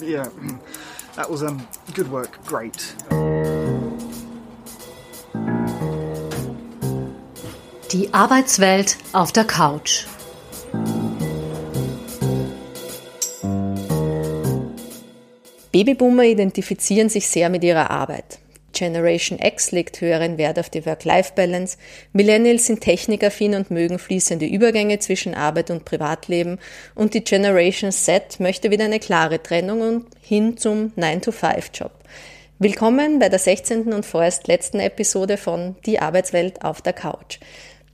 Yeah, 0.00 0.28
that 1.16 1.28
was 1.28 1.42
um, 1.42 1.66
good 1.94 2.10
work. 2.10 2.38
Great. 2.44 2.94
Die 7.92 8.12
Arbeitswelt 8.12 8.96
auf 9.12 9.32
der 9.32 9.44
Couch. 9.44 10.06
Babyboomer 15.72 16.24
identifizieren 16.24 17.08
sich 17.08 17.28
sehr 17.28 17.48
mit 17.50 17.64
ihrer 17.64 17.90
Arbeit. 17.90 18.38
Generation 18.78 19.40
X 19.40 19.72
legt 19.72 20.00
höheren 20.00 20.38
Wert 20.38 20.58
auf 20.58 20.70
die 20.70 20.86
Work-Life-Balance. 20.86 21.76
Millennials 22.12 22.66
sind 22.66 22.80
technikaffin 22.80 23.54
und 23.54 23.72
mögen 23.72 23.98
fließende 23.98 24.46
Übergänge 24.46 25.00
zwischen 25.00 25.34
Arbeit 25.34 25.70
und 25.72 25.84
Privatleben. 25.84 26.58
Und 26.94 27.14
die 27.14 27.24
Generation 27.24 27.90
Z 27.90 28.38
möchte 28.38 28.70
wieder 28.70 28.84
eine 28.84 29.00
klare 29.00 29.42
Trennung 29.42 29.80
und 29.80 30.06
hin 30.20 30.56
zum 30.56 30.92
9-to-5-Job. 30.96 31.90
Willkommen 32.60 33.18
bei 33.18 33.28
der 33.28 33.40
16. 33.40 33.92
und 33.92 34.06
vorerst 34.06 34.46
letzten 34.46 34.78
Episode 34.78 35.36
von 35.38 35.74
Die 35.84 35.98
Arbeitswelt 35.98 36.62
auf 36.62 36.80
der 36.80 36.92
Couch. 36.92 37.40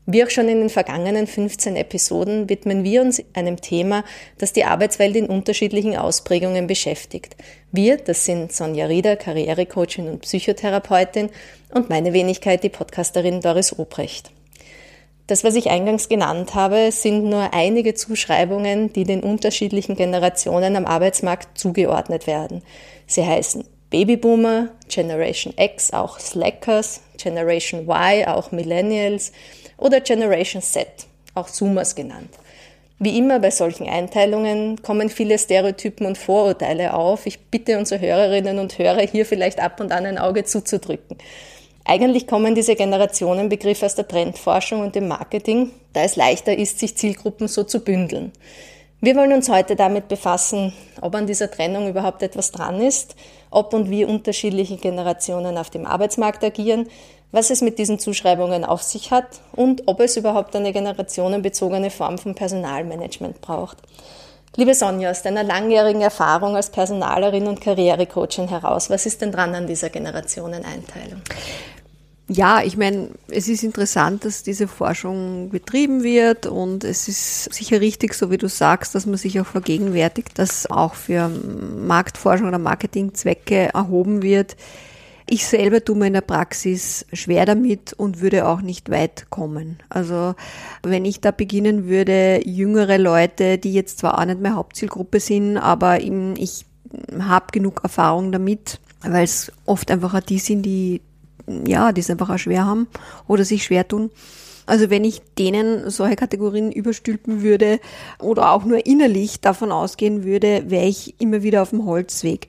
Wie 0.07 0.23
auch 0.23 0.29
schon 0.29 0.49
in 0.49 0.61
den 0.61 0.69
vergangenen 0.69 1.27
15 1.27 1.77
Episoden 1.77 2.51
widmen 2.51 2.85
wir 2.85 3.01
uns 3.01 3.23
einem 3.33 3.61
Thema, 3.61 4.05
das 4.37 4.53
die 4.53 4.65
Arbeitswelt 4.65 5.17
in 5.17 5.27
unterschiedlichen 5.27 5.97
Ausprägungen 5.97 6.67
beschäftigt. 6.67 7.37
Wir, 7.73 7.97
das 7.97 8.27
sind 8.27 8.53
Sonja 8.53 8.85
Rieder, 8.85 9.17
Karrierecoachin 9.17 10.09
und 10.09 10.21
Psychotherapeutin 10.21 11.31
und 11.73 11.89
meine 11.89 12.13
Wenigkeit, 12.13 12.63
die 12.63 12.69
Podcasterin 12.69 13.41
Doris 13.41 13.79
Obrecht. 13.79 14.31
Das, 15.27 15.43
was 15.43 15.55
ich 15.55 15.71
eingangs 15.71 16.11
genannt 16.11 16.55
habe, 16.55 16.93
sind 16.93 17.25
nur 17.25 17.55
einige 17.55 17.95
Zuschreibungen, 17.95 18.93
die 18.93 19.05
den 19.05 19.23
unterschiedlichen 19.23 19.97
Generationen 19.97 20.77
am 20.77 20.85
Arbeitsmarkt 20.85 21.57
zugeordnet 21.57 22.27
werden. 22.27 22.61
Sie 23.07 23.25
heißen 23.25 23.65
Babyboomer, 23.89 24.69
Generation 24.89 25.55
X, 25.57 25.95
auch 25.95 26.19
Slackers, 26.19 27.01
Generation 27.17 27.89
Y, 27.89 28.27
auch 28.27 28.53
Millennials, 28.53 29.33
oder 29.77 30.01
Generation 30.01 30.63
Z, 30.63 30.87
auch 31.35 31.49
Zoomers 31.49 31.95
genannt. 31.95 32.31
Wie 33.01 33.19
immer 33.19 33.41
bei 33.41 33.51
solchen 33.51 33.89
Einteilungen 33.89 34.81
kommen 34.81 35.09
viele 35.09 35.39
Stereotypen 35.39 36.07
und 36.07 36.17
Vorurteile 36.17 36.95
auf. 36.95 37.27
Ich 37.27 37.39
bitte 37.39 37.77
unsere 37.77 38.01
Hörerinnen 38.01 38.59
und 38.59 38.79
Hörer 38.79 39.03
hier 39.03 39.27
vielleicht 39.27 39.61
ab 39.61 39.81
und 39.81 39.91
an 39.91 40.07
ein 40.07 40.17
Auge 40.17 40.45
zuzudrücken. 40.45 41.19
Eigentlich 41.85 42.27
kommen 42.27 42.55
diese 42.55 42.77
Generationenbegriffe 42.77 43.85
aus 43.85 43.95
der 43.95 44.09
Trendforschung 44.09 44.81
und 44.81 44.95
dem 44.95 45.09
Marketing, 45.09 45.71
da 45.93 46.03
es 46.03 46.17
leichter 46.17 46.57
ist, 46.57 46.79
sich 46.79 46.97
Zielgruppen 46.97 47.47
so 47.47 47.65
zu 47.65 47.81
bündeln. 47.81 48.33
Wir 49.03 49.17
wollen 49.17 49.35
uns 49.35 49.51
heute 49.51 49.77
damit 49.77 50.09
befassen, 50.09 50.73
ob 51.03 51.15
an 51.15 51.27
dieser 51.27 51.51
Trennung 51.51 51.89
überhaupt 51.89 52.23
etwas 52.23 52.53
dran 52.53 52.81
ist, 52.81 53.17
ob 53.51 53.75
und 53.75 53.91
wie 53.91 54.07
unterschiedliche 54.07 54.79
Generationen 54.79 55.59
auf 55.59 55.69
dem 55.69 55.85
Arbeitsmarkt 55.85 56.43
agieren, 56.43 56.89
was 57.35 57.51
es 57.51 57.63
mit 57.63 57.81
diesen 57.81 57.99
Zuschreibungen 57.99 58.65
auf 58.65 58.83
sich 58.83 59.11
hat 59.11 59.27
und 59.53 59.83
ob 59.87 59.99
es 59.99 60.17
überhaupt 60.17 60.55
eine 60.55 60.73
generationenbezogene 60.73 61.91
Form 61.91 62.17
von 62.17 62.37
Personalmanagement 62.37 63.41
braucht. 63.41 63.79
Liebe 64.55 64.73
Sonja, 64.73 65.11
aus 65.11 65.23
deiner 65.23 65.43
langjährigen 65.43 66.01
Erfahrung 66.01 66.55
als 66.55 66.71
Personalerin 66.71 67.49
und 67.49 67.61
Karrierecoachin 67.61 68.47
heraus, 68.47 68.89
was 68.89 69.05
ist 69.05 69.21
denn 69.21 69.33
dran 69.33 69.53
an 69.53 69.67
dieser 69.67 69.91
Generationeneinteilung? 69.91 71.23
Ja, 72.29 72.63
ich 72.63 72.77
meine, 72.77 73.09
es 73.29 73.49
ist 73.49 73.65
interessant, 73.65 74.25
dass 74.25 74.45
diese 74.45 74.69
Forschung 74.69 75.51
betrieben 75.51 76.05
wird 76.05 76.47
und 76.47 76.85
es 76.85 77.09
ist 77.09 77.53
sicher 77.53 77.81
richtig, 77.81 78.15
so 78.15 78.31
wie 78.31 78.39
du 78.39 78.49
sagst, 78.49 78.95
dass 78.95 79.07
man 79.07 79.17
sich 79.17 79.41
auch 79.41 79.47
vergegenwärtigt, 79.47 80.39
dass 80.39 80.71
auch 80.71 80.95
für 80.95 81.29
Marktforschung 81.29 82.47
oder 82.47 82.59
Marketingzwecke 82.59 83.75
erhoben 83.75 84.23
wird. 84.23 84.57
Ich 85.29 85.47
selber 85.47 85.83
tue 85.83 85.97
mir 85.97 86.09
in 86.09 86.13
der 86.13 86.21
Praxis 86.21 87.07
schwer 87.13 87.47
damit 87.47 87.95
und 87.95 88.21
würde 88.21 88.47
auch 88.47 88.61
nicht 88.61 88.91
weit 88.91 89.31
kommen. 89.31 89.79
Also 89.89 90.35
wenn 90.83 91.05
ich 91.05 91.21
da 91.21 91.31
beginnen 91.31 91.87
würde, 91.89 92.43
jüngere 92.45 92.99
Leute, 92.99 93.57
die 93.57 93.73
jetzt 93.73 93.99
zwar 93.99 94.19
auch 94.19 94.25
nicht 94.27 94.41
mehr 94.41 94.55
Hauptzielgruppe 94.55 95.21
sind, 95.21 95.57
aber 95.57 96.01
ich 96.01 96.67
habe 97.19 97.47
genug 97.53 97.81
Erfahrung 97.83 98.33
damit, 98.33 98.81
weil 99.01 99.25
es 99.25 99.51
oft 99.65 99.91
einfach 99.91 100.15
auch 100.15 100.21
die 100.21 100.39
sind, 100.39 100.63
die 100.63 101.01
ja, 101.67 101.93
die 101.93 102.01
es 102.01 102.11
einfach 102.11 102.31
auch 102.31 102.39
schwer 102.39 102.65
haben 102.65 102.87
oder 103.27 103.45
sich 103.45 103.65
schwer 103.65 103.87
tun. 103.87 104.11
Also 104.67 104.89
wenn 104.89 105.05
ich 105.05 105.21
denen 105.39 105.91
solche 105.91 106.17
Kategorien 106.17 106.73
überstülpen 106.73 107.43
würde 107.43 107.81
oder 108.19 108.53
auch 108.53 108.65
nur 108.65 108.87
innerlich 108.87 109.41
davon 109.41 109.71
ausgehen 109.71 110.25
würde, 110.25 110.65
wäre 110.69 110.87
ich 110.87 111.21
immer 111.21 111.43
wieder 111.43 111.61
auf 111.61 111.71
dem 111.71 111.85
Holzweg. 111.85 112.49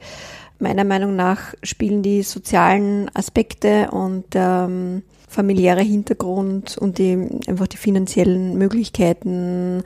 Meiner 0.60 0.84
Meinung 0.84 1.16
nach 1.16 1.54
spielen 1.64 2.02
die 2.02 2.24
sozialen 2.24 3.10
Aspekte 3.14 3.92
und 3.92 4.26
ähm, 4.36 5.04
familiäre 5.28 5.82
Hintergrund 5.82 6.78
und 6.78 6.98
die, 6.98 7.28
einfach 7.48 7.68
die 7.68 7.78
finanziellen 7.78 8.58
Möglichkeiten 8.58 9.84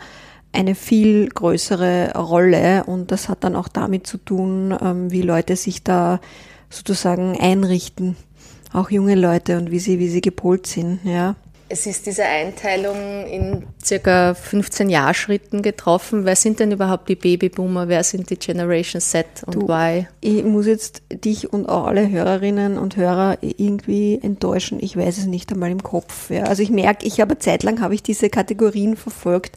eine 0.51 0.75
viel 0.75 1.29
größere 1.29 2.13
Rolle 2.15 2.83
und 2.85 3.11
das 3.11 3.29
hat 3.29 3.43
dann 3.43 3.55
auch 3.55 3.67
damit 3.67 4.07
zu 4.07 4.17
tun, 4.17 4.75
ähm, 4.81 5.11
wie 5.11 5.21
Leute 5.21 5.55
sich 5.55 5.83
da 5.83 6.19
sozusagen 6.69 7.39
einrichten, 7.39 8.15
auch 8.73 8.89
junge 8.89 9.15
Leute 9.15 9.57
und 9.57 9.71
wie 9.71 9.79
sie, 9.79 9.99
wie 9.99 10.09
sie 10.09 10.21
gepolt 10.21 10.67
sind, 10.67 10.99
ja. 11.03 11.35
Es 11.71 11.85
ist 11.85 12.07
diese 12.07 12.25
Einteilung 12.25 13.27
in 13.27 13.67
circa 13.83 14.33
15 14.33 14.89
Jahrschritten 14.89 15.61
getroffen. 15.61 16.25
Wer 16.25 16.35
sind 16.35 16.59
denn 16.59 16.71
überhaupt 16.71 17.07
die 17.09 17.15
Babyboomer? 17.15 17.87
Wer 17.87 18.03
sind 18.03 18.31
die 18.31 18.37
Generation 18.37 18.99
Z 18.99 19.27
und 19.45 19.53
du, 19.53 19.61
Y? 19.61 20.07
Ich 20.21 20.43
muss 20.43 20.65
jetzt 20.65 21.03
dich 21.13 21.53
und 21.53 21.69
auch 21.69 21.85
alle 21.85 22.09
Hörerinnen 22.09 22.79
und 22.79 22.97
Hörer 22.97 23.37
irgendwie 23.41 24.19
enttäuschen. 24.19 24.79
Ich 24.81 24.97
weiß 24.97 25.19
es 25.19 25.27
nicht 25.27 25.51
einmal 25.51 25.69
im 25.69 25.83
Kopf. 25.83 26.31
Ja. 26.31 26.45
Also 26.45 26.63
ich 26.63 26.71
merke, 26.71 27.05
ich 27.05 27.21
habe 27.21 27.37
zeitlang 27.37 27.81
habe 27.81 27.93
ich 27.93 28.01
diese 28.01 28.31
Kategorien 28.31 28.95
verfolgt, 28.95 29.55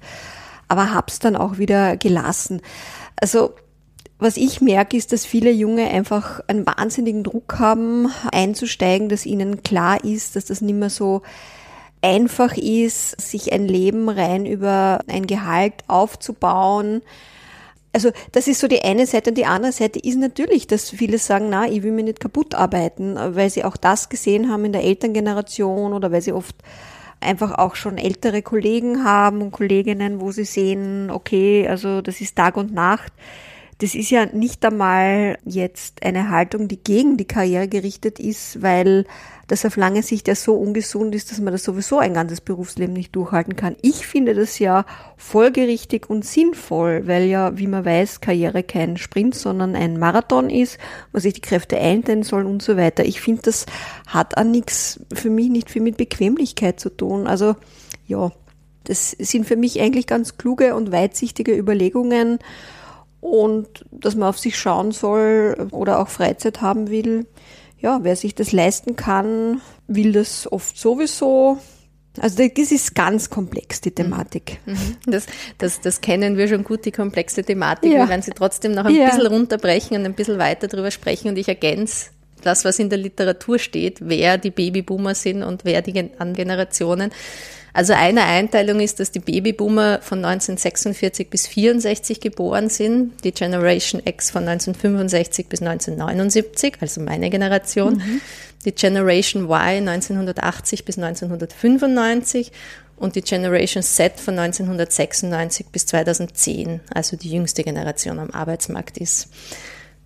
aber 0.68 0.92
habe 0.92 1.06
es 1.08 1.18
dann 1.18 1.34
auch 1.34 1.56
wieder 1.56 1.96
gelassen. 1.96 2.60
Also 3.16 3.54
was 4.18 4.36
ich 4.36 4.60
merke, 4.60 4.98
ist, 4.98 5.12
dass 5.12 5.24
viele 5.24 5.50
Junge 5.50 5.88
einfach 5.88 6.40
einen 6.46 6.66
wahnsinnigen 6.66 7.24
Druck 7.24 7.58
haben, 7.58 8.08
einzusteigen, 8.30 9.08
dass 9.08 9.24
ihnen 9.24 9.62
klar 9.62 10.04
ist, 10.04 10.36
dass 10.36 10.44
das 10.44 10.60
nicht 10.60 10.76
mehr 10.76 10.90
so 10.90 11.22
einfach 12.02 12.56
ist, 12.56 13.20
sich 13.20 13.52
ein 13.52 13.66
Leben 13.66 14.08
rein 14.08 14.44
über 14.44 15.00
ein 15.06 15.26
Gehalt 15.26 15.74
aufzubauen. 15.86 17.02
Also 17.92 18.10
das 18.32 18.48
ist 18.48 18.60
so 18.60 18.68
die 18.68 18.82
eine 18.82 19.06
Seite 19.06 19.30
und 19.30 19.38
die 19.38 19.46
andere 19.46 19.72
Seite 19.72 19.98
ist 19.98 20.18
natürlich, 20.18 20.66
dass 20.66 20.90
viele 20.90 21.18
sagen, 21.18 21.48
na, 21.50 21.66
ich 21.66 21.82
will 21.82 21.92
mir 21.92 22.02
nicht 22.02 22.20
kaputt 22.20 22.54
arbeiten, 22.54 23.16
weil 23.16 23.50
sie 23.50 23.64
auch 23.64 23.76
das 23.76 24.08
gesehen 24.08 24.50
haben 24.50 24.64
in 24.64 24.72
der 24.72 24.82
Elterngeneration 24.82 25.92
oder 25.92 26.10
weil 26.10 26.22
sie 26.22 26.32
oft 26.32 26.56
einfach 27.20 27.52
auch 27.56 27.76
schon 27.76 27.98
ältere 27.98 28.42
Kollegen 28.42 29.04
haben 29.04 29.42
und 29.42 29.52
Kolleginnen, 29.52 30.20
wo 30.20 30.32
sie 30.32 30.44
sehen, 30.44 31.10
okay, 31.10 31.68
also 31.68 32.00
das 32.00 32.20
ist 32.20 32.34
Tag 32.36 32.56
und 32.56 32.74
Nacht. 32.74 33.12
Das 33.78 33.94
ist 33.94 34.10
ja 34.10 34.26
nicht 34.26 34.64
einmal 34.64 35.38
jetzt 35.44 36.04
eine 36.04 36.30
Haltung, 36.30 36.68
die 36.68 36.82
gegen 36.82 37.16
die 37.16 37.24
Karriere 37.24 37.68
gerichtet 37.68 38.18
ist, 38.20 38.62
weil 38.62 39.06
das 39.52 39.66
auf 39.66 39.76
lange 39.76 40.02
Sicht 40.02 40.28
ja 40.28 40.34
so 40.34 40.54
ungesund 40.54 41.14
ist, 41.14 41.30
dass 41.30 41.38
man 41.38 41.52
das 41.52 41.62
sowieso 41.62 41.98
ein 41.98 42.14
ganzes 42.14 42.40
Berufsleben 42.40 42.94
nicht 42.94 43.14
durchhalten 43.14 43.54
kann. 43.54 43.76
Ich 43.82 44.06
finde 44.06 44.32
das 44.32 44.58
ja 44.58 44.86
folgerichtig 45.18 46.08
und 46.08 46.24
sinnvoll, 46.24 47.06
weil 47.06 47.24
ja, 47.24 47.58
wie 47.58 47.66
man 47.66 47.84
weiß, 47.84 48.22
Karriere 48.22 48.62
kein 48.62 48.96
Sprint, 48.96 49.34
sondern 49.34 49.76
ein 49.76 49.98
Marathon 49.98 50.48
ist, 50.48 50.78
wo 51.12 51.18
sich 51.18 51.34
die 51.34 51.42
Kräfte 51.42 51.76
einteilen 51.76 52.22
sollen 52.22 52.46
und 52.46 52.62
so 52.62 52.78
weiter. 52.78 53.04
Ich 53.04 53.20
finde, 53.20 53.42
das 53.42 53.66
hat 54.06 54.38
an 54.38 54.52
nichts 54.52 55.00
für 55.12 55.28
mich 55.28 55.50
nicht 55.50 55.68
viel 55.68 55.82
mit 55.82 55.98
Bequemlichkeit 55.98 56.80
zu 56.80 56.88
tun. 56.88 57.26
Also 57.26 57.54
ja, 58.06 58.32
das 58.84 59.10
sind 59.10 59.46
für 59.46 59.56
mich 59.56 59.82
eigentlich 59.82 60.06
ganz 60.06 60.38
kluge 60.38 60.74
und 60.74 60.92
weitsichtige 60.92 61.54
Überlegungen 61.54 62.38
und 63.20 63.84
dass 63.90 64.14
man 64.14 64.30
auf 64.30 64.38
sich 64.38 64.58
schauen 64.58 64.92
soll 64.92 65.68
oder 65.72 66.00
auch 66.00 66.08
Freizeit 66.08 66.62
haben 66.62 66.88
will. 66.88 67.26
Ja, 67.82 68.00
wer 68.02 68.14
sich 68.16 68.34
das 68.34 68.52
leisten 68.52 68.96
kann, 68.96 69.60
will 69.88 70.12
das 70.12 70.50
oft 70.50 70.78
sowieso. 70.78 71.58
Also 72.20 72.46
das 72.46 72.70
ist 72.70 72.94
ganz 72.94 73.28
komplex, 73.28 73.80
die 73.80 73.90
Thematik. 73.90 74.60
Mhm. 74.66 74.72
Mhm. 74.72 74.96
Das, 75.06 75.26
das, 75.58 75.80
das 75.80 76.00
kennen 76.00 76.36
wir 76.36 76.46
schon 76.46 76.62
gut, 76.62 76.84
die 76.84 76.92
komplexe 76.92 77.42
Thematik. 77.42 77.90
Ja. 77.90 78.00
Wir 78.00 78.08
werden 78.08 78.22
sie 78.22 78.32
trotzdem 78.32 78.72
noch 78.72 78.84
ein 78.84 78.94
ja. 78.94 79.06
bisschen 79.06 79.26
runterbrechen 79.26 79.96
und 79.96 80.04
ein 80.04 80.14
bisschen 80.14 80.38
weiter 80.38 80.68
drüber 80.68 80.90
sprechen. 80.90 81.28
Und 81.28 81.38
ich 81.38 81.48
ergänze 81.48 82.10
das, 82.42 82.64
was 82.64 82.78
in 82.78 82.90
der 82.90 82.98
Literatur 82.98 83.58
steht, 83.58 83.98
wer 84.00 84.38
die 84.38 84.50
Babyboomer 84.50 85.14
sind 85.14 85.42
und 85.42 85.64
wer 85.64 85.82
die 85.82 86.10
an 86.18 86.34
Generationen. 86.34 87.10
Also 87.74 87.94
eine 87.94 88.24
Einteilung 88.24 88.80
ist, 88.80 89.00
dass 89.00 89.12
die 89.12 89.20
Babyboomer 89.20 90.00
von 90.02 90.18
1946 90.18 91.30
bis 91.30 91.46
64 91.46 92.20
geboren 92.20 92.68
sind, 92.68 93.24
die 93.24 93.32
Generation 93.32 94.02
X 94.04 94.30
von 94.30 94.46
1965 94.46 95.46
bis 95.48 95.62
1979, 95.62 96.74
also 96.80 97.00
meine 97.00 97.30
Generation, 97.30 97.94
mhm. 97.94 98.20
die 98.66 98.72
Generation 98.72 99.44
Y 99.44 99.88
1980 99.88 100.84
bis 100.84 100.98
1995 100.98 102.52
und 102.96 103.16
die 103.16 103.22
Generation 103.22 103.82
Z 103.82 104.20
von 104.20 104.38
1996 104.38 105.66
bis 105.72 105.86
2010, 105.86 106.80
also 106.92 107.16
die 107.16 107.30
jüngste 107.30 107.64
Generation 107.64 108.18
am 108.18 108.30
Arbeitsmarkt 108.30 108.98
ist. 108.98 109.28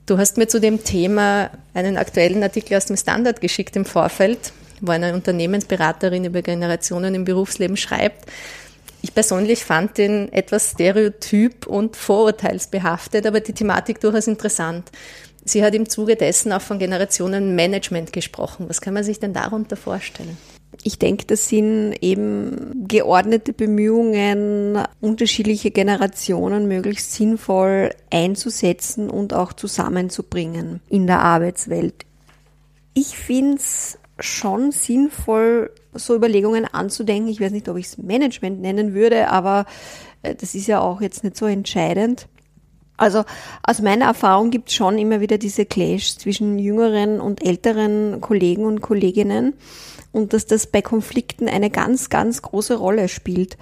Du 0.07 0.19
hast 0.19 0.37
mir 0.37 0.47
zu 0.47 0.61
dem 0.61 0.85
Thema 0.85 1.51
einen 1.75 1.97
aktuellen 1.97 2.41
Artikel 2.45 2.77
aus 2.77 2.87
dem 2.87 2.97
Standard 2.97 3.41
geschickt 3.41 3.75
im 3.75 3.85
Vorfeld, 3.85 4.53
wo 4.81 4.93
eine 4.93 5.13
Unternehmensberaterin 5.13 6.25
über 6.25 6.43
Generationen 6.43 7.17
im 7.17 7.25
Berufsleben 7.25 7.77
schreibt. 7.77 8.31
Ich 9.03 9.13
persönlich 9.13 9.65
fand 9.65 9.99
den 9.99 10.33
etwas 10.33 10.71
stereotyp 10.71 11.67
und 11.67 11.97
vorurteilsbehaftet, 11.97 13.27
aber 13.27 13.41
die 13.41 13.53
Thematik 13.53 14.01
durchaus 14.01 14.29
interessant. 14.29 14.93
Sie 15.45 15.65
hat 15.65 15.75
im 15.75 15.89
Zuge 15.89 16.15
dessen 16.15 16.53
auch 16.53 16.63
von 16.63 16.79
Generationenmanagement 16.79 18.13
gesprochen. 18.13 18.69
Was 18.69 18.81
kann 18.81 18.95
man 18.95 19.03
sich 19.03 19.19
denn 19.19 19.33
darunter 19.33 19.77
vorstellen? 19.77 20.39
Ich 20.83 20.99
denke, 20.99 21.27
das 21.27 21.49
sind 21.49 21.95
eben 22.01 22.87
geordnete 22.89 23.53
Bemühungen, 23.53 24.79
unterschiedliche 25.01 25.71
Generationen 25.71 26.69
möglichst 26.69 27.13
sinnvoll 27.13 27.91
einzusetzen 28.11 29.11
und 29.11 29.35
auch 29.35 29.53
zusammenzubringen 29.53 30.81
in 30.89 31.07
der 31.07 31.21
Arbeitswelt. 31.21 32.07
Ich 32.95 33.19
finde 33.19 33.57
es 33.57 33.99
schon 34.19 34.73
sinnvoll, 34.73 35.71
so 35.93 36.15
Überlegungen 36.15 36.65
anzudenken. 36.65 37.29
Ich 37.29 37.41
weiß 37.41 37.53
nicht, 37.53 37.69
ob 37.69 37.77
ich 37.77 37.87
es 37.87 37.99
Management 37.99 38.61
nennen 38.61 38.95
würde, 38.95 39.29
aber 39.31 39.67
äh, 40.23 40.35
das 40.35 40.55
ist 40.55 40.67
ja 40.67 40.81
auch 40.81 41.01
jetzt 41.01 41.25
nicht 41.25 41.37
so 41.37 41.47
entscheidend. 41.47 42.29
Also 42.97 43.25
aus 43.63 43.83
meiner 43.83 44.07
Erfahrung 44.07 44.51
gibt 44.51 44.71
es 44.71 44.75
schon 44.75 44.99
immer 44.99 45.21
wieder 45.21 45.37
diese 45.37 45.67
Clash 45.67 46.17
zwischen 46.17 46.59
jüngeren 46.59 47.21
und 47.21 47.45
älteren 47.45 48.21
Kollegen 48.21 48.65
und 48.65 48.81
Kolleginnen 48.81 49.55
und 50.17 50.33
dass 50.33 50.47
das 50.47 50.67
bei 50.67 50.81
Konflikten 50.81 51.47
eine 51.47 51.69
ganz, 51.69 52.09
ganz 52.09 52.41
große 52.41 52.77
Rolle 52.77 53.09
spielt. 53.09 53.59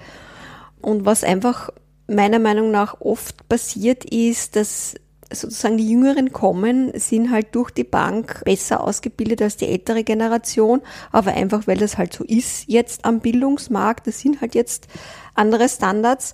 Und 0.81 1.05
was 1.05 1.25
einfach 1.25 1.69
meiner 2.07 2.39
Meinung 2.39 2.71
nach 2.71 3.01
oft 3.01 3.49
passiert 3.49 4.05
ist, 4.05 4.55
dass 4.55 4.95
sozusagen 5.29 5.77
die 5.77 5.89
Jüngeren 5.89 6.31
kommen, 6.31 6.97
sind 6.97 7.29
halt 7.29 7.53
durch 7.55 7.71
die 7.71 7.83
Bank 7.83 8.41
besser 8.45 8.81
ausgebildet 8.81 9.41
als 9.41 9.57
die 9.57 9.67
ältere 9.67 10.05
Generation, 10.05 10.81
aber 11.11 11.33
einfach 11.33 11.67
weil 11.67 11.77
das 11.77 11.97
halt 11.97 12.13
so 12.13 12.23
ist 12.23 12.65
jetzt 12.67 13.03
am 13.03 13.19
Bildungsmarkt, 13.19 14.07
das 14.07 14.19
sind 14.19 14.39
halt 14.39 14.55
jetzt 14.55 14.87
andere 15.33 15.67
Standards 15.67 16.33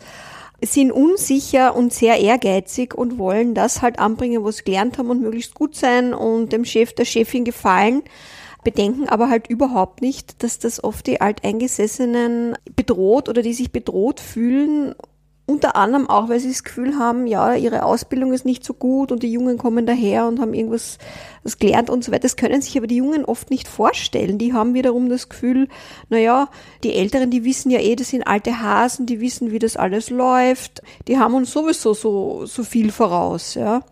sind 0.63 0.91
unsicher 0.91 1.75
und 1.75 1.91
sehr 1.91 2.19
ehrgeizig 2.19 2.93
und 2.93 3.17
wollen 3.17 3.55
das 3.55 3.81
halt 3.81 3.97
anbringen, 3.97 4.43
was 4.43 4.57
sie 4.57 4.65
gelernt 4.65 4.99
haben 4.99 5.09
und 5.09 5.21
möglichst 5.21 5.55
gut 5.55 5.75
sein 5.75 6.13
und 6.13 6.53
dem 6.53 6.65
Chef, 6.65 6.93
der 6.93 7.05
Chefin 7.05 7.45
gefallen, 7.45 8.03
bedenken 8.63 9.09
aber 9.09 9.29
halt 9.29 9.47
überhaupt 9.47 10.01
nicht, 10.01 10.43
dass 10.43 10.59
das 10.59 10.83
oft 10.83 11.07
die 11.07 11.21
Alteingesessenen 11.21 12.55
bedroht 12.75 13.29
oder 13.29 13.41
die 13.41 13.53
sich 13.53 13.71
bedroht 13.71 14.19
fühlen 14.19 14.95
unter 15.51 15.75
anderem 15.75 16.09
auch, 16.09 16.29
weil 16.29 16.39
sie 16.39 16.49
das 16.49 16.63
Gefühl 16.63 16.97
haben, 16.97 17.27
ja, 17.27 17.53
ihre 17.53 17.83
Ausbildung 17.83 18.33
ist 18.33 18.45
nicht 18.45 18.63
so 18.63 18.73
gut 18.73 19.11
und 19.11 19.21
die 19.21 19.31
Jungen 19.31 19.57
kommen 19.57 19.85
daher 19.85 20.27
und 20.27 20.39
haben 20.39 20.53
irgendwas 20.53 20.97
was 21.43 21.57
gelernt 21.57 21.89
und 21.89 22.03
so 22.03 22.11
weiter. 22.11 22.21
Das 22.21 22.37
können 22.37 22.61
sich 22.61 22.77
aber 22.77 22.87
die 22.87 22.97
Jungen 22.97 23.25
oft 23.25 23.49
nicht 23.49 23.67
vorstellen. 23.67 24.37
Die 24.37 24.53
haben 24.53 24.73
wiederum 24.73 25.09
das 25.09 25.29
Gefühl, 25.29 25.67
naja, 26.09 26.49
die 26.83 26.93
Älteren, 26.93 27.31
die 27.31 27.43
wissen 27.43 27.71
ja 27.71 27.79
eh, 27.79 27.95
das 27.95 28.09
sind 28.09 28.25
alte 28.25 28.61
Hasen, 28.61 29.05
die 29.05 29.19
wissen, 29.19 29.51
wie 29.51 29.59
das 29.59 29.75
alles 29.75 30.09
läuft. 30.09 30.81
Die 31.07 31.17
haben 31.17 31.33
uns 31.33 31.51
sowieso 31.51 31.93
so, 31.93 32.45
so 32.45 32.63
viel 32.63 32.91
voraus, 32.91 33.55
ja. 33.55 33.83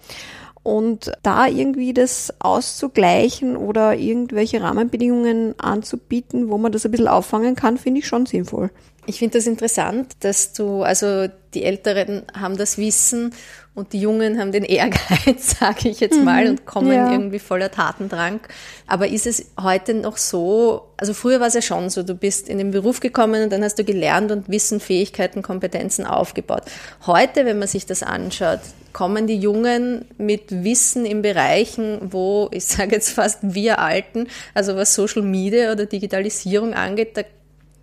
Und 0.64 1.12
da 1.24 1.48
irgendwie 1.48 1.94
das 1.94 2.34
auszugleichen 2.40 3.56
oder 3.56 3.96
irgendwelche 3.96 4.62
Rahmenbedingungen 4.62 5.58
anzubieten, 5.60 6.50
wo 6.50 6.58
man 6.58 6.72
das 6.72 6.86
ein 6.86 6.92
bisschen 6.92 7.08
auffangen 7.08 7.56
kann, 7.56 7.78
finde 7.78 8.00
ich 8.00 8.08
schon 8.08 8.26
sinnvoll. 8.26 8.70
Ich 9.06 9.20
finde 9.20 9.40
das 9.40 9.48
interessant, 9.48 10.18
dass 10.20 10.54
du, 10.54 10.84
also 10.84 11.28
die 11.54 11.64
Älteren 11.64 12.24
haben 12.34 12.58
das 12.58 12.78
Wissen 12.78 13.34
und 13.80 13.94
die 13.94 14.02
Jungen 14.02 14.40
haben 14.40 14.52
den 14.52 14.66
Ehrgeiz, 14.66 15.56
sage 15.60 15.88
ich 15.88 16.02
jetzt 16.02 16.22
mal, 16.22 16.44
mhm, 16.44 16.50
und 16.50 16.66
kommen 16.66 16.92
ja. 16.92 17.10
irgendwie 17.10 17.40
voller 17.40 17.72
Tatendrang. 17.72 18.42
Aber 18.88 19.08
ist 19.08 19.26
es 19.26 19.46
heute 19.60 19.94
noch 19.94 20.18
so, 20.18 20.90
also 20.98 21.14
früher 21.14 21.40
war 21.40 21.48
es 21.48 21.54
ja 21.54 21.62
schon 21.62 21.90
so, 21.90 22.04
du 22.04 22.14
bist 22.14 22.50
in 22.50 22.58
den 22.58 22.72
Beruf 22.72 23.00
gekommen 23.00 23.42
und 23.44 23.54
dann 23.54 23.64
hast 23.64 23.80
du 23.80 23.86
gelernt 23.86 24.32
und 24.32 24.50
Wissen, 24.50 24.82
Fähigkeiten, 24.82 25.42
Kompetenzen 25.42 26.06
aufgebaut. 26.06 26.64
Heute, 27.08 27.46
wenn 27.46 27.58
man 27.58 27.70
sich 27.70 27.86
das 27.86 28.04
anschaut, 28.04 28.60
kommen 28.92 29.28
die 29.28 29.38
Jungen 29.38 30.06
mit 30.18 30.64
Wissen 30.64 31.06
in 31.06 31.22
Bereichen, 31.22 32.00
wo, 32.12 32.50
ich 32.52 32.66
sage 32.66 32.96
jetzt 32.96 33.12
fast 33.12 33.40
wir 33.42 33.80
Alten, 33.80 34.28
also 34.54 34.76
was 34.76 34.94
Social 34.94 35.22
Media 35.22 35.72
oder 35.72 35.86
Digitalisierung 35.86 36.74
angeht, 36.74 37.16
da 37.16 37.22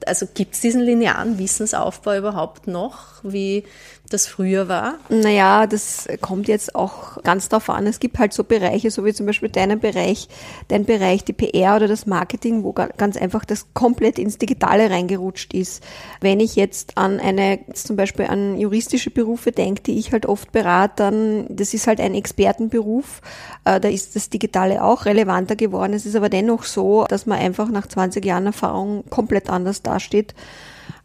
also 0.04 0.26
gibt 0.32 0.54
es 0.54 0.60
diesen 0.60 0.82
linearen 0.82 1.38
Wissensaufbau 1.38 2.18
überhaupt 2.18 2.66
noch, 2.66 3.22
wie 3.22 3.64
das 4.12 4.26
früher 4.26 4.68
war? 4.68 4.98
Naja, 5.08 5.66
das 5.66 6.08
kommt 6.20 6.48
jetzt 6.48 6.74
auch 6.74 7.22
ganz 7.22 7.48
darauf 7.48 7.70
an. 7.70 7.86
Es 7.86 8.00
gibt 8.00 8.18
halt 8.18 8.32
so 8.32 8.44
Bereiche, 8.44 8.90
so 8.90 9.04
wie 9.04 9.12
zum 9.12 9.26
Beispiel 9.26 9.48
deinen 9.48 9.80
Bereich, 9.80 10.28
dein 10.68 10.84
Bereich, 10.84 11.24
die 11.24 11.32
PR 11.32 11.76
oder 11.76 11.88
das 11.88 12.06
Marketing, 12.06 12.64
wo 12.64 12.72
ganz 12.72 13.16
einfach 13.16 13.44
das 13.44 13.66
komplett 13.74 14.18
ins 14.18 14.38
Digitale 14.38 14.90
reingerutscht 14.90 15.54
ist. 15.54 15.82
Wenn 16.20 16.40
ich 16.40 16.56
jetzt 16.56 16.96
an 16.96 17.20
eine, 17.20 17.60
zum 17.74 17.96
Beispiel 17.96 18.26
an 18.26 18.58
juristische 18.58 19.10
Berufe 19.10 19.52
denke, 19.52 19.82
die 19.82 19.98
ich 19.98 20.12
halt 20.12 20.26
oft 20.26 20.52
berate, 20.52 20.94
dann, 20.96 21.46
das 21.48 21.74
ist 21.74 21.86
halt 21.86 22.00
ein 22.00 22.14
Expertenberuf, 22.14 23.20
äh, 23.64 23.80
da 23.80 23.88
ist 23.88 24.16
das 24.16 24.30
Digitale 24.30 24.82
auch 24.82 25.04
relevanter 25.04 25.56
geworden. 25.56 25.92
Es 25.92 26.06
ist 26.06 26.16
aber 26.16 26.28
dennoch 26.28 26.64
so, 26.64 27.04
dass 27.08 27.26
man 27.26 27.38
einfach 27.38 27.68
nach 27.68 27.86
20 27.86 28.24
Jahren 28.24 28.46
Erfahrung 28.46 29.04
komplett 29.10 29.50
anders 29.50 29.82
dasteht 29.82 30.34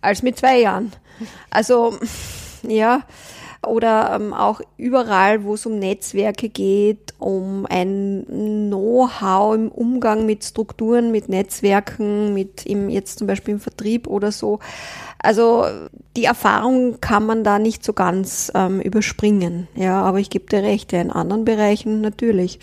als 0.01 0.24
mit 0.24 0.38
zwei 0.38 0.59
Jahren. 0.59 0.92
Also, 1.50 1.98
ja, 2.63 3.04
oder 3.66 4.13
ähm, 4.16 4.34
auch 4.34 4.62
überall, 4.78 5.44
wo 5.44 5.54
es 5.54 5.66
um 5.66 5.78
Netzwerke 5.78 6.50
geht, 6.50 7.13
um 7.19 7.68
ein 7.69 8.25
Know-how 8.69 9.54
im 9.54 9.69
Umgang 9.69 10.25
mit 10.25 10.44
Strukturen, 10.44 11.12
mit 11.12 11.30
Netzwerken, 11.30 12.34
mit 12.34 12.66
im, 12.66 12.90
jetzt 12.90 13.19
zum 13.19 13.28
Beispiel 13.28 13.54
im 13.54 13.60
Vertrieb 13.60 14.08
oder 14.08 14.31
so. 14.31 14.60
Also 15.19 15.66
die 16.18 16.25
Erfahrung 16.25 17.00
kann 17.02 17.25
man 17.25 17.44
da 17.44 17.60
nicht 17.60 17.84
so 17.84 17.94
ganz 17.94 18.52
ähm, 18.56 18.81
überspringen. 18.81 19.68
Ja, 19.75 20.02
aber 20.02 20.19
ich 20.19 20.31
gebe 20.31 20.48
dir 20.48 20.63
recht, 20.63 20.92
ja, 20.92 21.02
in 21.02 21.12
anderen 21.12 21.46
Bereichen 21.46 22.02
natürlich. 22.02 22.60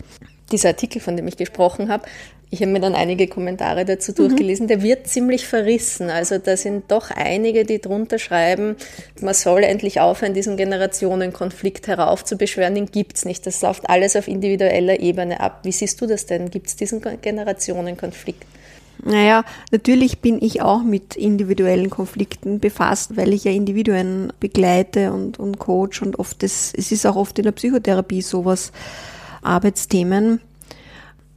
Dieser 0.51 0.69
Artikel, 0.69 0.99
von 0.99 1.15
dem 1.15 1.27
ich 1.27 1.37
gesprochen 1.37 1.89
habe, 1.89 2.03
ich 2.51 2.61
habe 2.61 2.71
mir 2.71 2.79
dann 2.79 2.95
einige 2.95 3.27
Kommentare 3.27 3.85
dazu 3.85 4.11
durchgelesen. 4.11 4.67
Der 4.67 4.81
wird 4.81 5.07
ziemlich 5.07 5.45
verrissen. 5.47 6.09
Also 6.09 6.39
da 6.39 6.57
sind 6.57 6.91
doch 6.91 7.11
einige, 7.11 7.63
die 7.63 7.79
drunter 7.79 8.17
schreiben, 8.17 8.75
man 9.21 9.35
soll 9.35 9.63
endlich 9.63 9.99
aufhören, 9.99 10.33
diesen 10.33 10.57
Generationenkonflikt 10.57 11.87
heraufzubeschwören. 11.87 12.73
Den 12.73 12.87
gibt's 12.87 13.23
nicht. 13.23 13.45
Das 13.45 13.61
läuft 13.61 13.87
alles 13.89 14.15
auf 14.15 14.27
individueller 14.27 14.99
Ebene 14.99 15.39
ab. 15.41 15.59
Wie 15.63 15.71
siehst 15.71 16.01
du 16.01 16.07
das 16.07 16.25
denn? 16.25 16.49
Gibt's 16.49 16.75
diesen 16.75 17.01
Generationenkonflikt? 17.21 18.43
Naja, 19.03 19.45
natürlich 19.71 20.19
bin 20.19 20.41
ich 20.41 20.61
auch 20.61 20.81
mit 20.81 21.15
individuellen 21.15 21.89
Konflikten 21.89 22.59
befasst, 22.59 23.15
weil 23.15 23.33
ich 23.33 23.45
ja 23.45 23.51
Individuen 23.51 24.33
begleite 24.39 25.13
und, 25.13 25.39
und 25.39 25.57
coach 25.59 26.01
und 26.01 26.19
oft 26.19 26.43
das, 26.43 26.73
es 26.75 26.91
ist 26.91 27.05
auch 27.05 27.15
oft 27.15 27.37
in 27.37 27.45
der 27.45 27.53
Psychotherapie 27.53 28.21
sowas, 28.21 28.71
Arbeitsthemen. 29.41 30.41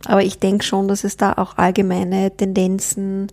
Aber 0.07 0.23
ich 0.23 0.39
denke 0.39 0.65
schon, 0.65 0.89
dass 0.89 1.05
es 1.05 1.17
da 1.17 1.35
auch 1.35 1.57
allgemeine 1.59 2.37
Tendenzen 2.37 3.29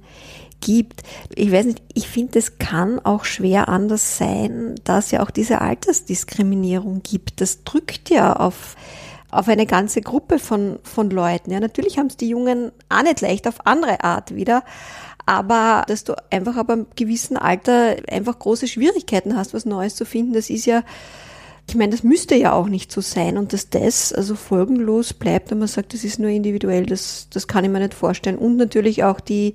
gibt. 0.62 1.04
Ich 1.36 1.52
weiß 1.52 1.66
nicht, 1.66 1.82
ich 1.94 2.08
finde, 2.08 2.40
es 2.40 2.58
kann 2.58 3.00
auch 3.00 3.26
schwer 3.26 3.70
anders 3.70 4.18
sein, 4.18 4.76
dass 4.84 5.12
ja 5.12 5.24
auch 5.24 5.32
diese 5.32 5.62
Altersdiskriminierung 5.62 7.02
gibt. 7.04 7.42
Das 7.42 7.64
drückt 7.64 8.10
ja 8.10 8.34
auf, 8.34 8.76
auf 9.32 9.48
eine 9.48 9.66
ganze 9.66 10.02
Gruppe 10.02 10.40
von, 10.40 10.80
von 10.84 11.10
Leuten. 11.10 11.52
Ja, 11.52 11.60
natürlich 11.60 11.98
haben 11.98 12.08
es 12.08 12.18
die 12.18 12.30
Jungen 12.30 12.72
auch 12.90 13.04
nicht 13.04 13.22
leicht 13.22 13.48
auf 13.48 13.66
andere 13.66 14.04
Art 14.04 14.36
wieder. 14.36 14.64
Aber 15.26 15.84
dass 15.88 16.04
du 16.04 16.16
einfach 16.32 16.58
ab 16.58 16.72
einem 16.72 16.88
gewissen 16.96 17.38
Alter 17.38 17.98
einfach 18.10 18.40
große 18.40 18.68
Schwierigkeiten 18.68 19.38
hast, 19.38 19.54
was 19.54 19.66
Neues 19.66 19.96
zu 19.96 20.06
finden, 20.06 20.34
das 20.34 20.50
ist 20.50 20.66
ja 20.66 20.84
ich 21.70 21.76
meine, 21.76 21.92
das 21.92 22.04
müsste 22.04 22.34
ja 22.34 22.54
auch 22.54 22.68
nicht 22.68 22.92
so 22.92 23.00
sein 23.00 23.38
und 23.38 23.54
dass 23.54 23.70
das 23.70 24.12
also 24.12 24.36
folgenlos 24.36 25.14
bleibt 25.14 25.52
und 25.52 25.60
man 25.60 25.68
sagt, 25.68 25.94
das 25.94 26.04
ist 26.04 26.18
nur 26.18 26.32
individuell, 26.32 26.88
das, 26.88 27.28
das 27.32 27.48
kann 27.48 27.64
ich 27.64 27.70
mir 27.70 27.80
nicht 27.80 27.94
vorstellen. 27.94 28.40
Und 28.40 28.58
natürlich 28.58 29.04
auch 29.04 29.20
die, 29.20 29.54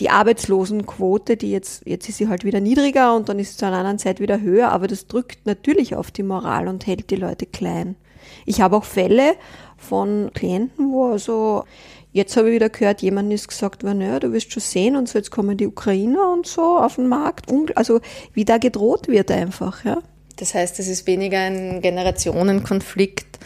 die 0.00 0.10
Arbeitslosenquote, 0.10 1.36
die 1.36 1.52
jetzt, 1.52 1.86
jetzt 1.86 2.08
ist 2.08 2.18
sie 2.18 2.26
halt 2.26 2.44
wieder 2.44 2.58
niedriger 2.58 3.14
und 3.14 3.28
dann 3.28 3.38
ist 3.38 3.52
sie 3.52 3.58
zu 3.58 3.66
einer 3.66 3.76
anderen 3.76 4.00
Zeit 4.00 4.18
wieder 4.18 4.40
höher, 4.40 4.72
aber 4.72 4.88
das 4.88 5.06
drückt 5.06 5.46
natürlich 5.46 5.94
auf 5.94 6.10
die 6.10 6.24
Moral 6.24 6.66
und 6.66 6.88
hält 6.88 7.08
die 7.10 7.16
Leute 7.16 7.46
klein. 7.46 7.94
Ich 8.44 8.60
habe 8.60 8.76
auch 8.76 8.84
Fälle 8.84 9.34
von 9.76 10.32
Klienten, 10.34 10.90
wo 10.90 11.12
also, 11.12 11.62
jetzt 12.10 12.36
habe 12.36 12.48
ich 12.48 12.56
wieder 12.56 12.68
gehört, 12.68 13.00
jemand 13.00 13.32
ist 13.32 13.46
gesagt, 13.46 13.84
worden, 13.84 14.00
ja, 14.00 14.18
du 14.18 14.32
wirst 14.32 14.52
schon 14.52 14.60
sehen 14.60 14.96
und 14.96 15.08
so, 15.08 15.18
jetzt 15.18 15.30
kommen 15.30 15.56
die 15.56 15.68
Ukrainer 15.68 16.32
und 16.32 16.48
so 16.48 16.78
auf 16.78 16.96
den 16.96 17.06
Markt. 17.06 17.46
Also, 17.76 18.00
wie 18.34 18.44
da 18.44 18.58
gedroht 18.58 19.06
wird 19.06 19.30
einfach, 19.30 19.84
ja. 19.84 20.02
Das 20.38 20.54
heißt, 20.54 20.78
es 20.78 20.88
ist 20.88 21.06
weniger 21.06 21.38
ein 21.38 21.82
Generationenkonflikt 21.82 23.38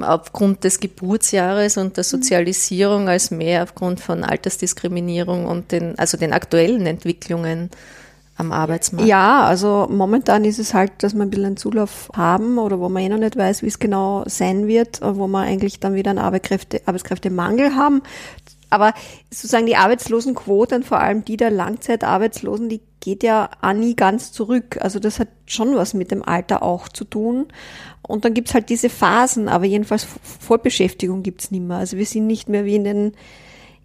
aufgrund 0.00 0.64
des 0.64 0.80
Geburtsjahres 0.80 1.76
und 1.76 1.96
der 1.96 2.04
Sozialisierung 2.04 3.08
als 3.08 3.30
mehr 3.30 3.62
aufgrund 3.62 4.00
von 4.00 4.24
Altersdiskriminierung 4.24 5.46
und 5.46 5.72
den, 5.72 5.98
also 5.98 6.18
den 6.18 6.32
aktuellen 6.32 6.86
Entwicklungen 6.86 7.70
am 8.36 8.52
Arbeitsmarkt? 8.52 9.08
Ja, 9.08 9.44
also 9.44 9.86
momentan 9.90 10.44
ist 10.44 10.58
es 10.58 10.74
halt, 10.74 10.92
dass 10.98 11.14
wir 11.14 11.22
ein 11.22 11.30
bisschen 11.30 11.46
einen 11.46 11.56
Zulauf 11.56 12.10
haben 12.14 12.58
oder 12.58 12.78
wo 12.78 12.88
man 12.88 13.02
eh 13.02 13.08
noch 13.08 13.18
nicht 13.18 13.36
weiß, 13.36 13.62
wie 13.62 13.68
es 13.68 13.78
genau 13.78 14.24
sein 14.26 14.66
wird, 14.66 15.00
wo 15.02 15.26
wir 15.26 15.40
eigentlich 15.40 15.80
dann 15.80 15.94
wieder 15.94 16.10
einen 16.10 16.18
Arbeitskräfte, 16.18 16.82
Arbeitskräftemangel 16.84 17.74
haben. 17.74 18.02
Aber 18.68 18.92
sozusagen 19.30 19.66
die 19.66 19.76
Arbeitslosenquote 19.76 20.74
und 20.74 20.84
vor 20.84 21.00
allem 21.00 21.24
die 21.24 21.36
der 21.36 21.50
Langzeitarbeitslosen, 21.50 22.68
die 22.68 22.80
geht 23.06 23.22
ja 23.22 23.50
auch 23.62 23.72
nie 23.72 23.94
ganz 23.94 24.32
zurück. 24.32 24.78
Also 24.80 24.98
das 24.98 25.20
hat 25.20 25.28
schon 25.46 25.76
was 25.76 25.94
mit 25.94 26.10
dem 26.10 26.24
Alter 26.24 26.64
auch 26.64 26.88
zu 26.88 27.04
tun. 27.04 27.46
Und 28.02 28.24
dann 28.24 28.34
gibt's 28.34 28.52
halt 28.52 28.68
diese 28.68 28.88
Phasen, 28.90 29.46
aber 29.48 29.64
jedenfalls 29.64 30.04
Vollbeschäftigung 30.40 31.22
gibt's 31.22 31.52
nicht 31.52 31.62
mehr. 31.62 31.76
Also 31.76 31.96
wir 31.98 32.04
sind 32.04 32.26
nicht 32.26 32.48
mehr 32.48 32.64
wie 32.64 32.74
in 32.74 32.82
den 32.82 33.12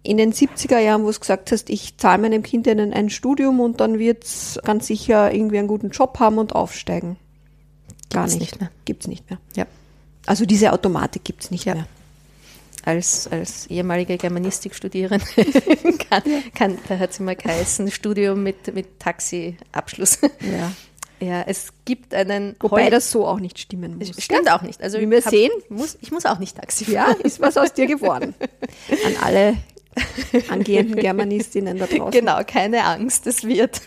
in 0.02 0.16
den 0.16 0.32
70er 0.32 0.80
Jahren, 0.80 1.04
wo 1.04 1.12
du 1.12 1.20
gesagt 1.20 1.52
hast, 1.52 1.70
ich 1.70 1.96
zahle 1.98 2.20
meinem 2.22 2.42
Kind 2.42 2.66
ein, 2.66 2.92
ein 2.92 3.10
Studium 3.10 3.60
und 3.60 3.78
dann 3.80 4.00
wird's 4.00 4.58
ganz 4.64 4.88
sicher 4.88 5.32
irgendwie 5.32 5.60
einen 5.60 5.68
guten 5.68 5.90
Job 5.90 6.18
haben 6.18 6.38
und 6.38 6.56
aufsteigen. 6.56 7.16
Gar 8.10 8.24
Gibt's 8.24 8.40
nicht. 8.40 8.40
nicht 8.40 8.60
mehr. 8.60 8.70
Gibt's 8.84 9.06
nicht 9.06 9.30
mehr. 9.30 9.38
Ja. 9.54 9.66
Also 10.26 10.46
diese 10.46 10.72
Automatik 10.72 11.22
gibt's 11.22 11.52
nicht 11.52 11.66
Ja. 11.66 11.74
mehr. 11.76 11.86
Als, 12.84 13.28
als 13.28 13.66
ehemalige 13.68 14.16
Germanistikstudierende 14.16 15.24
kann, 16.10 16.22
kann, 16.54 16.78
da 16.88 16.98
hat 16.98 17.12
sie 17.12 17.22
mal 17.22 17.36
geheißen, 17.36 17.90
Studium 17.92 18.42
mit, 18.42 18.74
mit 18.74 18.98
Taxi-Abschluss. 18.98 20.18
Ja. 20.40 20.72
Ja, 21.24 21.42
es 21.46 21.68
gibt 21.84 22.12
einen 22.14 22.56
Wobei 22.58 22.86
Hol- 22.86 22.90
das 22.90 23.12
so 23.12 23.24
auch 23.28 23.38
nicht 23.38 23.60
stimmen 23.60 23.96
muss. 23.98 24.10
Stimmt 24.20 24.50
auch 24.50 24.62
nicht. 24.62 24.82
Also 24.82 24.98
Wie 24.98 25.08
wir 25.08 25.18
hab- 25.22 25.30
sehen. 25.30 25.52
Muss, 25.68 25.96
ich 26.00 26.10
muss 26.10 26.26
auch 26.26 26.40
nicht 26.40 26.56
Taxi 26.56 26.90
Ja, 26.90 27.04
fahren. 27.04 27.20
ist 27.20 27.40
was 27.40 27.56
aus 27.56 27.72
dir 27.72 27.86
geworden. 27.86 28.34
An 29.06 29.16
alle 29.22 29.56
angehenden 30.48 30.96
Germanistinnen 30.96 31.78
da 31.78 31.86
draußen. 31.90 32.10
Genau, 32.10 32.40
keine 32.44 32.82
Angst, 32.84 33.28
es 33.28 33.44
wird. 33.44 33.82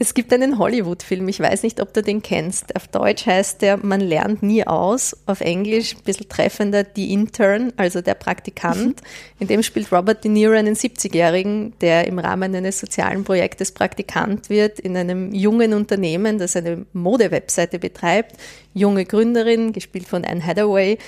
Es 0.00 0.14
gibt 0.14 0.32
einen 0.32 0.58
Hollywood-Film, 0.58 1.26
ich 1.26 1.40
weiß 1.40 1.64
nicht, 1.64 1.80
ob 1.80 1.92
du 1.92 2.04
den 2.04 2.22
kennst. 2.22 2.76
Auf 2.76 2.86
Deutsch 2.86 3.26
heißt 3.26 3.62
der 3.62 3.78
Man 3.78 4.00
lernt 4.00 4.44
nie 4.44 4.64
aus. 4.64 5.16
Auf 5.26 5.40
Englisch 5.40 5.96
ein 5.96 6.02
bisschen 6.04 6.28
treffender 6.28 6.84
Die 6.84 7.12
Intern, 7.12 7.72
also 7.76 8.00
der 8.00 8.14
Praktikant. 8.14 9.00
In 9.40 9.48
dem 9.48 9.64
spielt 9.64 9.90
Robert 9.90 10.22
De 10.22 10.30
Niro 10.30 10.52
einen 10.52 10.76
70-Jährigen, 10.76 11.72
der 11.80 12.06
im 12.06 12.20
Rahmen 12.20 12.54
eines 12.54 12.78
sozialen 12.78 13.24
Projektes 13.24 13.72
Praktikant 13.72 14.50
wird 14.50 14.78
in 14.78 14.96
einem 14.96 15.34
jungen 15.34 15.74
Unternehmen, 15.74 16.38
das 16.38 16.54
eine 16.54 16.86
Modewebseite 16.92 17.80
betreibt. 17.80 18.36
Junge 18.74 19.04
Gründerin, 19.04 19.72
gespielt 19.72 20.06
von 20.06 20.24
Anne 20.24 20.46
Hathaway. 20.46 20.98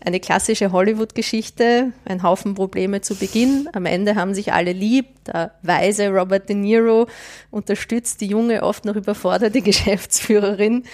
Eine 0.00 0.20
klassische 0.20 0.72
Hollywood-Geschichte, 0.72 1.92
ein 2.04 2.22
Haufen 2.22 2.54
Probleme 2.54 3.00
zu 3.00 3.16
Beginn. 3.16 3.68
Am 3.72 3.86
Ende 3.86 4.14
haben 4.14 4.34
sich 4.34 4.52
alle 4.52 4.72
lieb. 4.72 5.06
Der 5.26 5.52
weise 5.62 6.08
Robert 6.10 6.48
De 6.48 6.54
Niro 6.54 7.06
unterstützt 7.50 8.20
die 8.20 8.26
junge, 8.26 8.62
oft 8.62 8.84
noch 8.84 8.94
überforderte 8.94 9.60
Geschäftsführerin. 9.62 10.84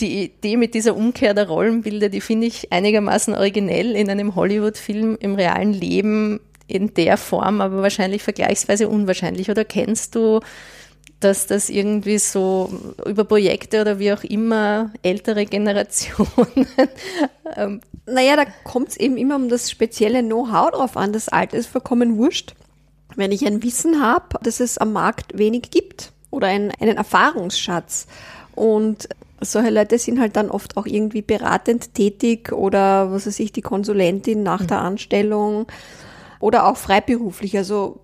Die 0.00 0.24
Idee 0.24 0.56
mit 0.56 0.74
dieser 0.74 0.96
Umkehr 0.96 1.34
der 1.34 1.46
Rollenbilder, 1.46 2.08
die 2.08 2.20
finde 2.20 2.46
ich 2.46 2.72
einigermaßen 2.72 3.34
originell 3.34 3.94
in 3.94 4.10
einem 4.10 4.34
Hollywood-Film 4.34 5.18
im 5.20 5.34
realen 5.34 5.72
Leben 5.72 6.40
in 6.66 6.94
der 6.94 7.18
Form, 7.18 7.60
aber 7.60 7.82
wahrscheinlich 7.82 8.22
vergleichsweise 8.22 8.88
unwahrscheinlich. 8.88 9.50
Oder 9.50 9.64
kennst 9.64 10.14
du 10.14 10.40
dass 11.22 11.46
das 11.46 11.70
irgendwie 11.70 12.18
so 12.18 12.94
über 13.06 13.24
Projekte 13.24 13.80
oder 13.80 13.98
wie 13.98 14.12
auch 14.12 14.24
immer 14.24 14.92
ältere 15.02 15.46
Generationen 15.46 16.66
ähm, 17.56 17.80
Naja, 18.06 18.36
da 18.36 18.44
kommt 18.64 18.88
es 18.88 18.96
eben 18.96 19.16
immer 19.16 19.36
um 19.36 19.48
das 19.48 19.70
spezielle 19.70 20.22
Know-how 20.22 20.72
drauf 20.72 20.96
an. 20.96 21.12
Das 21.12 21.28
Alte 21.28 21.56
ist 21.56 21.68
vollkommen 21.68 22.16
wurscht. 22.16 22.54
Wenn 23.14 23.30
ich 23.32 23.46
ein 23.46 23.62
Wissen 23.62 24.02
habe, 24.02 24.38
dass 24.42 24.60
es 24.60 24.78
am 24.78 24.92
Markt 24.92 25.38
wenig 25.38 25.70
gibt 25.70 26.12
oder 26.30 26.48
ein, 26.48 26.72
einen 26.80 26.96
Erfahrungsschatz 26.96 28.06
und 28.54 29.08
solche 29.40 29.70
Leute 29.70 29.98
sind 29.98 30.20
halt 30.20 30.36
dann 30.36 30.50
oft 30.50 30.76
auch 30.76 30.86
irgendwie 30.86 31.22
beratend 31.22 31.94
tätig 31.94 32.52
oder 32.52 33.12
was 33.12 33.26
weiß 33.26 33.40
ich, 33.40 33.52
die 33.52 33.60
Konsulentin 33.60 34.42
nach 34.42 34.64
der 34.64 34.80
Anstellung 34.80 35.66
oder 36.40 36.66
auch 36.66 36.76
freiberuflich. 36.76 37.56
Also 37.56 38.00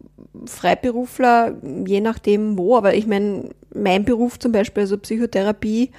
Freiberufler, 0.46 1.56
je 1.86 2.00
nachdem 2.00 2.58
wo, 2.58 2.76
aber 2.76 2.94
ich 2.94 3.06
meine, 3.06 3.50
mein 3.74 4.04
Beruf 4.04 4.38
zum 4.38 4.52
Beispiel, 4.52 4.82
also 4.82 4.98
Psychotherapie, 4.98 5.90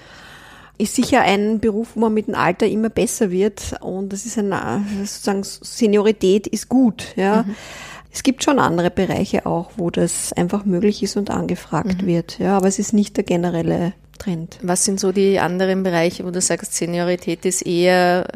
ist 0.79 0.95
sicher 0.95 1.21
ein 1.21 1.59
Beruf, 1.59 1.89
wo 1.93 1.99
man 1.99 2.13
mit 2.13 2.27
dem 2.27 2.35
Alter 2.35 2.65
immer 2.65 2.89
besser 2.89 3.29
wird 3.29 3.75
und 3.81 4.11
das 4.11 4.25
ist 4.25 4.39
ein, 4.39 4.51
äh, 4.51 4.79
sozusagen 5.05 5.43
Seniorität 5.43 6.47
ist 6.47 6.69
gut, 6.69 7.13
ja. 7.15 7.45
Es 8.11 8.23
gibt 8.23 8.43
schon 8.43 8.57
andere 8.57 8.89
Bereiche 8.89 9.45
auch, 9.45 9.69
wo 9.77 9.91
das 9.91 10.33
einfach 10.33 10.65
möglich 10.65 11.03
ist 11.03 11.15
und 11.15 11.29
angefragt 11.29 12.07
wird, 12.07 12.39
ja, 12.39 12.57
aber 12.57 12.67
es 12.67 12.79
ist 12.79 12.91
nicht 12.91 13.17
der 13.17 13.23
generelle 13.23 13.93
Trend. 14.19 14.59
Was 14.61 14.85
sind 14.85 14.99
so 14.99 15.11
die 15.11 15.39
anderen 15.39 15.81
Bereiche, 15.81 16.25
wo 16.25 16.29
du 16.29 16.41
sagst, 16.41 16.75
Seniorität 16.75 17.45
ist 17.45 17.65
eher 17.65 18.27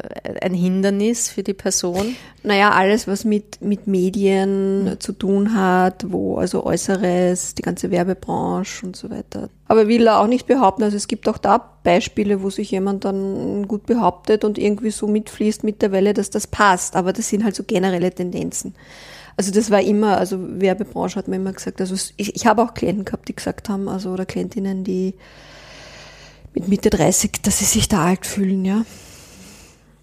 ein 0.42 0.54
Hindernis 0.54 1.28
für 1.28 1.42
die 1.44 1.54
Person? 1.54 2.16
Naja, 2.42 2.72
alles, 2.72 3.06
was 3.06 3.24
mit, 3.24 3.62
mit 3.62 3.86
Medien 3.86 4.96
zu 4.98 5.12
tun 5.12 5.54
hat, 5.54 6.10
wo 6.10 6.36
also 6.36 6.64
Äußeres, 6.64 7.54
die 7.54 7.62
ganze 7.62 7.90
Werbebranche 7.90 8.84
und 8.84 8.96
so 8.96 9.10
weiter. 9.10 9.48
Aber 9.68 9.86
will 9.86 10.06
er 10.06 10.20
auch 10.20 10.26
nicht 10.26 10.46
behaupten, 10.46 10.82
also 10.82 10.96
es 10.96 11.06
gibt 11.06 11.28
auch 11.28 11.38
da 11.38 11.58
Beispiele, 11.84 12.42
wo 12.42 12.50
sich 12.50 12.70
jemand 12.70 13.04
dann 13.04 13.68
gut 13.68 13.86
behauptet 13.86 14.44
und 14.44 14.58
irgendwie 14.58 14.90
so 14.90 15.06
mitfließt 15.06 15.64
mit 15.64 15.82
der 15.82 15.92
Welle, 15.92 16.14
dass 16.14 16.30
das 16.30 16.46
passt. 16.46 16.96
Aber 16.96 17.12
das 17.12 17.28
sind 17.28 17.44
halt 17.44 17.54
so 17.54 17.62
generelle 17.62 18.10
Tendenzen. 18.10 18.74
Also 19.36 19.52
das 19.52 19.70
war 19.70 19.80
immer, 19.80 20.16
also 20.16 20.38
Werbebranche 20.60 21.16
hat 21.16 21.28
man 21.28 21.40
immer 21.40 21.52
gesagt, 21.52 21.80
also 21.80 21.94
ich, 22.16 22.34
ich 22.34 22.46
habe 22.46 22.62
auch 22.62 22.74
Klienten 22.74 23.04
gehabt, 23.04 23.28
die 23.28 23.34
gesagt 23.34 23.68
haben, 23.68 23.88
also 23.88 24.10
oder 24.10 24.26
Klientinnen, 24.26 24.84
die 24.84 25.14
mit 26.54 26.68
Mitte 26.68 26.90
30, 26.90 27.42
dass 27.42 27.58
sie 27.58 27.64
sich 27.64 27.88
da 27.88 28.04
alt 28.04 28.26
fühlen, 28.26 28.64
ja. 28.64 28.84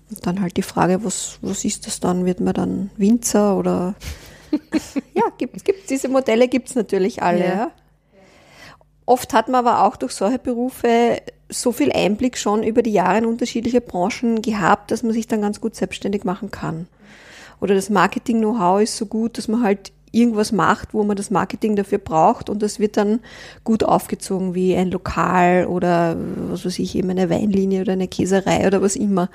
Und 0.09 0.25
dann 0.27 0.41
halt 0.41 0.57
die 0.57 0.61
Frage, 0.61 1.03
was, 1.03 1.39
was 1.41 1.63
ist 1.63 1.87
das 1.87 1.99
dann? 1.99 2.25
Wird 2.25 2.41
man 2.41 2.53
dann 2.53 2.91
Winzer 2.97 3.57
oder 3.57 3.95
ja, 5.13 5.23
gibt, 5.37 5.63
gibt, 5.63 5.89
diese 5.89 6.09
Modelle 6.09 6.47
gibt's 6.47 6.75
natürlich 6.75 7.23
alle, 7.23 7.39
Ja. 7.39 7.55
ja. 7.55 7.71
Oft 9.05 9.33
hat 9.33 9.47
man 9.49 9.65
aber 9.65 9.83
auch 9.85 9.95
durch 9.97 10.13
solche 10.13 10.39
Berufe 10.39 11.21
so 11.49 11.71
viel 11.71 11.91
Einblick 11.91 12.37
schon 12.37 12.63
über 12.63 12.81
die 12.81 12.93
Jahre 12.93 13.17
in 13.17 13.25
unterschiedliche 13.25 13.81
Branchen 13.81 14.41
gehabt, 14.41 14.91
dass 14.91 15.03
man 15.03 15.11
sich 15.11 15.27
dann 15.27 15.41
ganz 15.41 15.59
gut 15.59 15.75
selbstständig 15.75 16.23
machen 16.23 16.51
kann. 16.51 16.87
Oder 17.59 17.75
das 17.75 17.89
Marketing-Know-how 17.89 18.81
ist 18.81 18.95
so 18.95 19.05
gut, 19.05 19.37
dass 19.37 19.47
man 19.47 19.63
halt 19.63 19.91
irgendwas 20.11 20.51
macht, 20.51 20.93
wo 20.93 21.03
man 21.03 21.15
das 21.15 21.31
Marketing 21.31 21.75
dafür 21.75 21.97
braucht 21.97 22.49
und 22.49 22.61
das 22.61 22.79
wird 22.79 22.97
dann 22.97 23.19
gut 23.63 23.83
aufgezogen 23.83 24.53
wie 24.53 24.75
ein 24.75 24.91
Lokal 24.91 25.65
oder 25.65 26.17
was 26.49 26.65
weiß 26.65 26.79
ich, 26.79 26.95
eben 26.95 27.09
eine 27.09 27.29
Weinlinie 27.29 27.81
oder 27.81 27.93
eine 27.93 28.07
Käserei 28.07 28.67
oder 28.67 28.81
was 28.81 28.95
immer. 28.95 29.29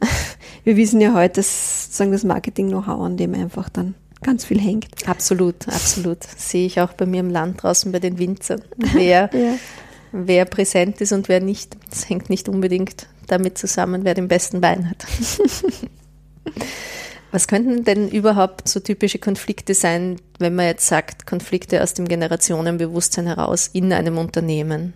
Wir 0.64 0.76
wissen 0.76 1.00
ja 1.00 1.14
heute, 1.14 1.36
dass 1.36 1.84
sozusagen 1.84 2.12
das 2.12 2.24
Marketing-Know-how 2.24 3.00
an 3.00 3.16
dem 3.16 3.34
einfach 3.34 3.70
dann 3.70 3.94
ganz 4.22 4.44
viel 4.44 4.60
hängt. 4.60 5.08
Absolut, 5.08 5.66
absolut. 5.68 6.22
Sehe 6.36 6.66
ich 6.66 6.80
auch 6.80 6.92
bei 6.92 7.06
mir 7.06 7.20
im 7.20 7.30
Land 7.30 7.62
draußen 7.62 7.90
bei 7.90 7.98
den 7.98 8.18
Winzern. 8.18 8.62
Wer, 8.76 9.30
wer 10.12 10.44
präsent 10.44 11.00
ist 11.00 11.12
und 11.12 11.28
wer 11.28 11.40
nicht. 11.40 11.76
Das 11.88 12.08
hängt 12.08 12.28
nicht 12.28 12.48
unbedingt 12.48 13.06
damit 13.26 13.56
zusammen, 13.56 14.04
wer 14.04 14.14
den 14.14 14.28
besten 14.28 14.60
Wein 14.60 14.90
hat. 14.90 15.06
Was 17.32 17.46
könnten 17.46 17.84
denn 17.84 18.08
überhaupt 18.08 18.68
so 18.68 18.80
typische 18.80 19.18
Konflikte 19.18 19.74
sein, 19.74 20.16
wenn 20.38 20.54
man 20.54 20.66
jetzt 20.66 20.86
sagt, 20.86 21.26
Konflikte 21.26 21.82
aus 21.82 21.94
dem 21.94 22.08
Generationenbewusstsein 22.08 23.26
heraus 23.26 23.68
in 23.72 23.92
einem 23.92 24.18
Unternehmen? 24.18 24.94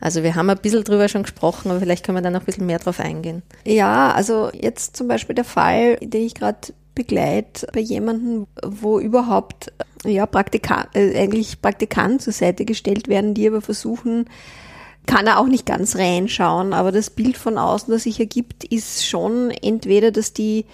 Also 0.00 0.22
wir 0.22 0.36
haben 0.36 0.48
ein 0.48 0.58
bisschen 0.58 0.84
drüber 0.84 1.08
schon 1.08 1.24
gesprochen, 1.24 1.70
aber 1.70 1.80
vielleicht 1.80 2.04
können 2.04 2.18
wir 2.18 2.22
da 2.22 2.30
noch 2.30 2.40
ein 2.40 2.46
bisschen 2.46 2.66
mehr 2.66 2.78
drauf 2.78 3.00
eingehen. 3.00 3.42
Ja, 3.64 4.12
also 4.12 4.50
jetzt 4.54 4.96
zum 4.96 5.08
Beispiel 5.08 5.34
der 5.34 5.44
Fall, 5.44 5.96
den 5.96 6.24
ich 6.24 6.34
gerade 6.34 6.72
begleite 6.94 7.66
bei 7.72 7.80
jemandem, 7.80 8.46
wo 8.64 9.00
überhaupt 9.00 9.72
ja 10.04 10.26
Praktikant, 10.26 10.94
äh, 10.94 11.18
eigentlich 11.18 11.60
Praktikanten 11.60 12.20
zur 12.20 12.32
Seite 12.32 12.64
gestellt 12.64 13.08
werden, 13.08 13.34
die 13.34 13.48
aber 13.48 13.60
versuchen, 13.60 14.26
kann 15.06 15.26
er 15.26 15.38
auch 15.38 15.46
nicht 15.46 15.66
ganz 15.66 15.96
reinschauen, 15.96 16.72
aber 16.72 16.92
das 16.92 17.10
Bild 17.10 17.36
von 17.36 17.56
außen, 17.56 17.90
das 17.90 18.02
sich 18.02 18.20
ergibt, 18.20 18.64
ist 18.64 19.06
schon 19.06 19.50
entweder, 19.50 20.10
dass 20.10 20.32
die 20.32 20.66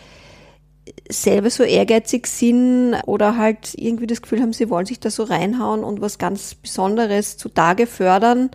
selber 1.09 1.51
so 1.51 1.63
ehrgeizig 1.63 2.27
sind 2.27 2.95
oder 3.07 3.37
halt 3.37 3.75
irgendwie 3.77 4.07
das 4.07 4.23
Gefühl 4.23 4.43
haben, 4.43 4.53
sie 4.53 4.71
wollen 4.71 4.87
sich 4.87 5.01
da 5.01 5.11
so 5.11 5.25
reinhauen 5.25 5.85
und 5.85 6.01
was 6.01 6.19
ganz 6.19 6.55
Besonderes 6.55 7.37
zutage 7.37 7.87
fördern 7.87 8.51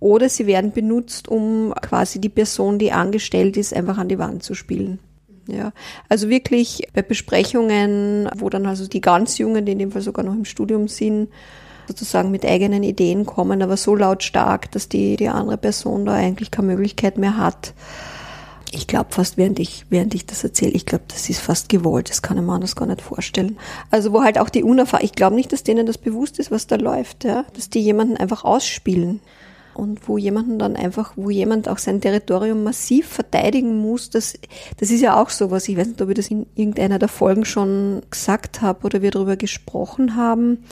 oder 0.00 0.28
sie 0.28 0.46
werden 0.46 0.72
benutzt, 0.72 1.28
um 1.28 1.72
quasi 1.80 2.20
die 2.20 2.28
Person, 2.28 2.78
die 2.78 2.92
angestellt 2.92 3.56
ist, 3.56 3.74
einfach 3.74 3.98
an 3.98 4.08
die 4.08 4.18
Wand 4.18 4.42
zu 4.42 4.54
spielen. 4.54 4.98
Ja, 5.46 5.72
also 6.08 6.30
wirklich 6.30 6.88
bei 6.94 7.02
Besprechungen, 7.02 8.30
wo 8.36 8.48
dann 8.48 8.66
also 8.66 8.86
die 8.86 9.02
ganz 9.02 9.36
Jungen, 9.36 9.66
die 9.66 9.72
in 9.72 9.78
dem 9.78 9.92
Fall 9.92 10.00
sogar 10.00 10.24
noch 10.24 10.32
im 10.32 10.46
Studium 10.46 10.88
sind, 10.88 11.28
sozusagen 11.86 12.30
mit 12.30 12.46
eigenen 12.46 12.82
Ideen 12.82 13.26
kommen, 13.26 13.62
aber 13.62 13.76
so 13.76 13.94
lautstark, 13.94 14.70
dass 14.72 14.88
die, 14.88 15.16
die 15.16 15.28
andere 15.28 15.58
Person 15.58 16.06
da 16.06 16.14
eigentlich 16.14 16.50
keine 16.50 16.68
Möglichkeit 16.68 17.18
mehr 17.18 17.36
hat, 17.36 17.74
Ich 18.72 18.86
glaube 18.86 19.12
fast, 19.12 19.36
während 19.36 19.58
ich, 19.58 19.86
während 19.90 20.14
ich 20.14 20.26
das 20.26 20.42
erzähle, 20.42 20.72
ich 20.72 20.86
glaube, 20.86 21.04
das 21.08 21.28
ist 21.28 21.40
fast 21.40 21.68
gewollt. 21.68 22.10
Das 22.10 22.22
kann 22.22 22.44
man 22.44 22.60
das 22.60 22.76
gar 22.76 22.86
nicht 22.86 23.02
vorstellen. 23.02 23.58
Also 23.90 24.12
wo 24.12 24.22
halt 24.22 24.38
auch 24.38 24.48
die 24.48 24.64
Unerfahrung, 24.64 25.04
ich 25.04 25.12
glaube 25.12 25.36
nicht, 25.36 25.52
dass 25.52 25.62
denen 25.62 25.86
das 25.86 25.98
bewusst 25.98 26.38
ist, 26.38 26.50
was 26.50 26.66
da 26.66 26.76
läuft, 26.76 27.24
ja. 27.24 27.44
Dass 27.54 27.70
die 27.70 27.80
jemanden 27.80 28.16
einfach 28.16 28.44
ausspielen. 28.44 29.20
Und 29.74 30.08
wo 30.08 30.18
jemanden 30.18 30.58
dann 30.58 30.76
einfach, 30.76 31.14
wo 31.16 31.30
jemand 31.30 31.68
auch 31.68 31.78
sein 31.78 32.00
Territorium 32.00 32.62
massiv 32.62 33.08
verteidigen 33.08 33.76
muss, 33.76 34.08
das, 34.08 34.38
das 34.78 34.90
ist 34.90 35.00
ja 35.00 35.20
auch 35.20 35.30
so 35.30 35.50
was. 35.50 35.68
Ich 35.68 35.76
weiß 35.76 35.88
nicht, 35.88 36.00
ob 36.00 36.08
ich 36.10 36.14
das 36.14 36.28
in 36.28 36.46
irgendeiner 36.54 37.00
der 37.00 37.08
Folgen 37.08 37.44
schon 37.44 38.02
gesagt 38.08 38.62
habe 38.62 38.86
oder 38.86 39.02
wir 39.02 39.10
darüber 39.10 39.36
gesprochen 39.36 40.14
haben. 40.14 40.64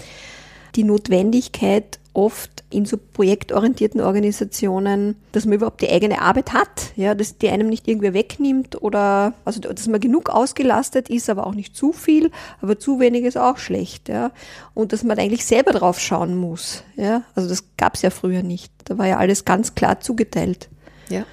Die 0.76 0.84
Notwendigkeit, 0.84 1.98
oft 2.14 2.64
in 2.70 2.84
so 2.84 2.98
projektorientierten 2.98 4.00
Organisationen, 4.00 5.16
dass 5.32 5.46
man 5.46 5.54
überhaupt 5.54 5.80
die 5.80 5.88
eigene 5.88 6.20
Arbeit 6.20 6.52
hat, 6.52 6.92
ja, 6.96 7.14
dass 7.14 7.38
die 7.38 7.48
einem 7.48 7.68
nicht 7.68 7.88
irgendwer 7.88 8.12
wegnimmt 8.12 8.80
oder, 8.82 9.34
also, 9.44 9.60
dass 9.60 9.86
man 9.88 10.00
genug 10.00 10.28
ausgelastet 10.28 11.08
ist, 11.08 11.30
aber 11.30 11.46
auch 11.46 11.54
nicht 11.54 11.74
zu 11.74 11.92
viel, 11.92 12.30
aber 12.60 12.78
zu 12.78 13.00
wenig 13.00 13.24
ist 13.24 13.38
auch 13.38 13.56
schlecht, 13.56 14.08
ja. 14.08 14.30
Und 14.74 14.92
dass 14.92 15.04
man 15.04 15.18
eigentlich 15.18 15.46
selber 15.46 15.72
drauf 15.72 15.98
schauen 16.00 16.36
muss, 16.36 16.84
ja. 16.96 17.22
Also 17.34 17.48
das 17.48 17.64
gab's 17.76 18.02
ja 18.02 18.10
früher 18.10 18.42
nicht. 18.42 18.72
Da 18.84 18.98
war 18.98 19.06
ja 19.06 19.16
alles 19.16 19.44
ganz 19.44 19.74
klar 19.74 20.00
zugeteilt. 20.00 20.68
Ja. 21.08 21.24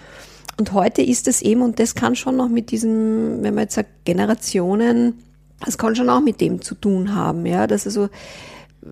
Und 0.58 0.74
heute 0.74 1.02
ist 1.02 1.28
es 1.28 1.42
eben, 1.42 1.62
und 1.62 1.80
das 1.80 1.96
kann 1.96 2.16
schon 2.16 2.36
noch 2.36 2.50
mit 2.50 2.72
diesem, 2.72 3.44
wenn 3.44 3.54
man 3.54 3.64
jetzt 3.64 3.76
sagt, 3.76 4.06
Generationen, 4.06 5.24
das 5.66 5.78
kann 5.78 5.96
schon 5.96 6.10
auch 6.10 6.22
mit 6.22 6.42
dem 6.42 6.62
zu 6.62 6.76
tun 6.76 7.16
haben, 7.16 7.46
ja, 7.46 7.68
dass 7.68 7.86
also 7.86 8.10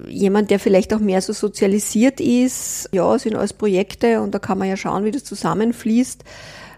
jemand, 0.07 0.51
der 0.51 0.59
vielleicht 0.59 0.93
auch 0.93 0.99
mehr 0.99 1.21
so 1.21 1.33
sozialisiert 1.33 2.19
ist, 2.19 2.89
ja, 2.91 3.17
sind 3.17 3.35
alles 3.35 3.53
Projekte 3.53 4.21
und 4.21 4.33
da 4.33 4.39
kann 4.39 4.57
man 4.57 4.67
ja 4.67 4.77
schauen, 4.77 5.05
wie 5.05 5.11
das 5.11 5.23
zusammenfließt, 5.23 6.23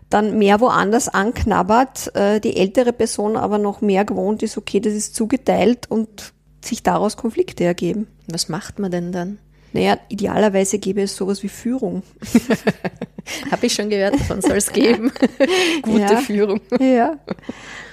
dann 0.10 0.38
mehr 0.38 0.60
woanders 0.60 1.08
anknabbert, 1.08 2.16
äh, 2.16 2.39
die 2.39 2.58
ältere 2.58 2.94
Person 2.94 3.38
aber 3.38 3.58
noch 3.58 3.82
mehr 3.82 4.06
gewohnt 4.06 4.44
ist, 4.44 4.58
okay, 4.58 4.80
das 4.80 4.94
ist 4.94 5.16
zugeteilt 5.16 5.89
und 5.89 6.34
sich 6.63 6.84
daraus 6.84 7.18
Konflikte 7.18 7.63
ergeben. 7.63 8.08
Was 8.28 8.50
macht 8.50 8.80
man 8.80 8.92
denn 8.92 9.12
dann? 9.12 9.39
Naja, 9.72 10.00
idealerweise 10.10 10.80
gäbe 10.80 11.04
es 11.04 11.16
sowas 11.16 11.44
wie 11.44 11.50
Führung. 11.50 12.01
Habe 13.51 13.68
ich 13.68 13.74
schon 13.74 13.89
gehört, 13.89 14.16
davon 14.16 14.42
soll 14.42 14.58
es 14.58 14.72
geben. 14.72 15.12
Gute 15.84 16.00
ja, 16.00 16.18
Führung. 16.18 16.60
Ja. 16.80 17.20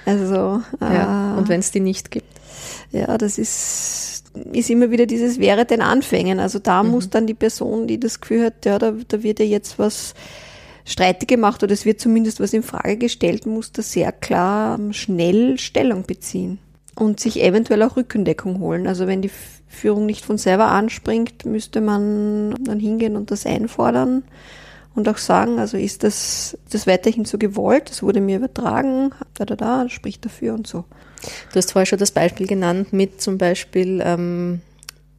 Also. 0.05 0.61
Ja. 0.81 1.35
Äh, 1.35 1.37
Und 1.37 1.49
wenn 1.49 1.59
es 1.59 1.69
die 1.71 1.79
nicht 1.79 2.09
gibt? 2.09 2.36
Ja, 2.91 3.17
das 3.17 3.37
ist, 3.37 4.23
ist 4.53 4.69
immer 4.69 4.91
wieder 4.91 5.05
dieses 5.05 5.39
wäre 5.39 5.65
den 5.65 5.81
Anfängen. 5.81 6.39
Also 6.39 6.59
da 6.59 6.83
mhm. 6.83 6.91
muss 6.91 7.09
dann 7.09 7.27
die 7.27 7.33
Person, 7.33 7.87
die 7.87 7.99
das 7.99 8.21
Gefühl 8.21 8.45
hat, 8.45 8.65
ja, 8.65 8.79
da, 8.79 8.93
da 9.07 9.23
wird 9.23 9.39
ja 9.39 9.45
jetzt 9.45 9.77
was 9.77 10.13
streitig 10.85 11.27
gemacht 11.27 11.63
oder 11.63 11.73
es 11.73 11.85
wird 11.85 11.99
zumindest 11.99 12.39
was 12.39 12.53
in 12.53 12.63
Frage 12.63 12.97
gestellt, 12.97 13.45
muss 13.45 13.73
da 13.73 13.81
sehr 13.81 14.11
klar 14.13 14.79
schnell 14.91 15.57
Stellung 15.59 16.03
beziehen 16.03 16.59
und 16.95 17.19
sich 17.19 17.43
eventuell 17.43 17.83
auch 17.83 17.97
Rückendeckung 17.97 18.59
holen. 18.59 18.87
Also 18.87 19.05
wenn 19.05 19.21
die 19.21 19.31
Führung 19.67 20.05
nicht 20.05 20.23
von 20.23 20.37
selber 20.37 20.67
anspringt, 20.67 21.45
müsste 21.45 21.81
man 21.81 22.55
dann 22.63 22.79
hingehen 22.79 23.17
und 23.17 23.31
das 23.31 23.45
einfordern 23.45 24.23
und 24.95 25.07
auch 25.09 25.17
sagen, 25.17 25.59
also 25.59 25.77
ist 25.77 26.03
das, 26.03 26.57
das 26.71 26.87
weiterhin 26.87 27.25
so 27.25 27.37
gewollt, 27.37 27.89
das 27.89 28.01
wurde 28.01 28.21
mir 28.21 28.37
übertragen, 28.37 29.11
da, 29.35 29.45
da, 29.45 29.55
da, 29.55 29.89
spricht 29.89 30.25
dafür 30.25 30.53
und 30.53 30.67
so. 30.67 30.85
Du 31.51 31.57
hast 31.57 31.71
vorher 31.71 31.85
schon 31.85 31.99
das 31.99 32.11
Beispiel 32.11 32.47
genannt 32.47 32.93
mit 32.93 33.21
zum 33.21 33.37
Beispiel, 33.37 34.01
ähm, 34.03 34.61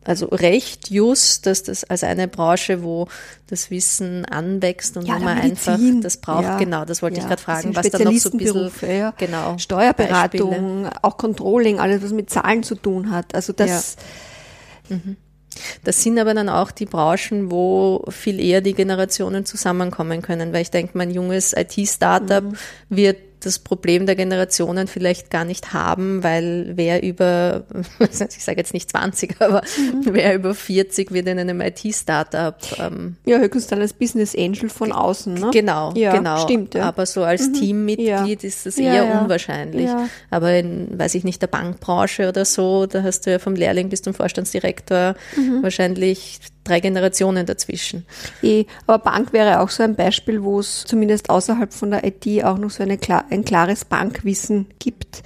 also 0.04 0.26
Recht, 0.26 0.90
Just, 0.90 1.44
dass 1.46 1.64
das 1.64 1.84
als 1.84 2.02
eine 2.02 2.28
Branche, 2.28 2.82
wo 2.82 3.08
das 3.48 3.70
Wissen 3.70 4.24
anwächst 4.24 4.96
und 4.96 5.06
Ja, 5.06 5.16
wo 5.16 5.24
man 5.24 5.36
einfach 5.38 5.78
das 6.02 6.16
braucht. 6.16 6.44
Ja. 6.44 6.56
Genau, 6.58 6.84
das 6.86 7.02
wollte 7.02 7.16
ich 7.18 7.24
Ja, 7.24 7.28
gerade 7.28 7.36
das 7.36 7.44
fragen, 7.44 7.76
was 7.76 7.90
da 7.90 7.98
noch 7.98 8.12
so 8.12 8.30
ein 8.30 8.38
bisschen, 8.38 8.70
ja. 8.98 9.12
genau, 9.18 9.58
Steuerberatung, 9.58 10.50
Beispiele. 10.84 10.92
auch 11.02 11.16
Controlling, 11.18 11.78
alles 11.78 12.02
was 12.02 12.12
mit 12.12 12.30
Zahlen 12.30 12.62
zu 12.62 12.74
tun 12.74 13.10
hat. 13.10 13.34
Also 13.34 13.52
das, 13.52 13.96
Das 15.84 16.02
sind 16.02 16.18
aber 16.18 16.34
dann 16.34 16.48
auch 16.48 16.70
die 16.70 16.86
Branchen, 16.86 17.50
wo 17.50 18.04
viel 18.10 18.38
eher 18.40 18.60
die 18.60 18.74
Generationen 18.74 19.44
zusammenkommen 19.44 20.22
können, 20.22 20.52
weil 20.52 20.62
ich 20.62 20.70
denke, 20.70 20.96
mein 20.96 21.10
junges 21.10 21.52
IT-Startup 21.52 22.44
Mhm. 22.44 22.54
wird 22.88 23.16
das 23.40 23.58
Problem 23.58 24.06
der 24.06 24.16
Generationen 24.16 24.86
vielleicht 24.88 25.30
gar 25.30 25.44
nicht 25.44 25.72
haben, 25.72 26.22
weil 26.24 26.72
wer 26.74 27.02
über, 27.02 27.64
ich 28.00 28.44
sage 28.44 28.58
jetzt 28.58 28.74
nicht 28.74 28.90
20, 28.90 29.40
aber 29.40 29.62
Mhm. 29.78 30.02
wer 30.12 30.34
über 30.34 30.54
40 30.54 31.12
wird 31.12 31.26
in 31.28 31.38
einem 31.38 31.60
IT-Startup. 31.60 32.56
Ähm, 32.78 33.16
ja, 33.26 33.38
höchstens 33.38 33.66
dann 33.68 33.80
als 33.80 33.92
Business 33.92 34.34
Angel 34.36 34.68
von 34.68 34.92
außen, 34.92 35.34
ne? 35.34 35.50
Genau, 35.52 35.92
Ja, 35.94 36.16
genau. 36.16 36.38
stimmt, 36.38 36.74
ja. 36.74 36.82
Mhm. 36.82 36.88
Aber 36.88 37.06
so 37.06 37.22
als 37.24 37.52
Teammitglied 37.52 38.06
Ja. 38.42 38.48
ist 38.48 38.66
das 38.66 38.76
eher 38.78 39.04
ja. 39.04 39.20
unwahrscheinlich. 39.20 39.88
Aber 40.30 40.52
in, 40.54 40.98
weiß 40.98 41.14
ich 41.14 41.24
nicht, 41.24 41.40
der 41.42 41.46
Bankbranche 41.48 42.28
oder 42.28 42.44
so, 42.44 42.86
da 42.86 43.02
hast 43.02 43.26
du 43.26 43.30
ja 43.30 43.38
vom 43.38 43.54
Lehrling 43.54 43.88
bis 43.88 44.02
zum 44.02 44.14
Vorstandsdirektor 44.14 45.14
Mhm. 45.36 45.62
wahrscheinlich 45.62 46.40
drei 46.68 46.80
Generationen 46.80 47.46
dazwischen. 47.46 48.04
Eh, 48.42 48.66
aber 48.86 48.98
Bank 48.98 49.32
wäre 49.32 49.60
auch 49.60 49.70
so 49.70 49.82
ein 49.82 49.96
Beispiel, 49.96 50.42
wo 50.42 50.60
es 50.60 50.84
zumindest 50.84 51.30
außerhalb 51.30 51.72
von 51.72 51.90
der 51.90 52.04
IT 52.04 52.44
auch 52.44 52.58
noch 52.58 52.70
so 52.70 52.82
eine, 52.82 52.98
ein 53.30 53.44
klares 53.44 53.84
Bankwissen 53.84 54.66
gibt, 54.78 55.22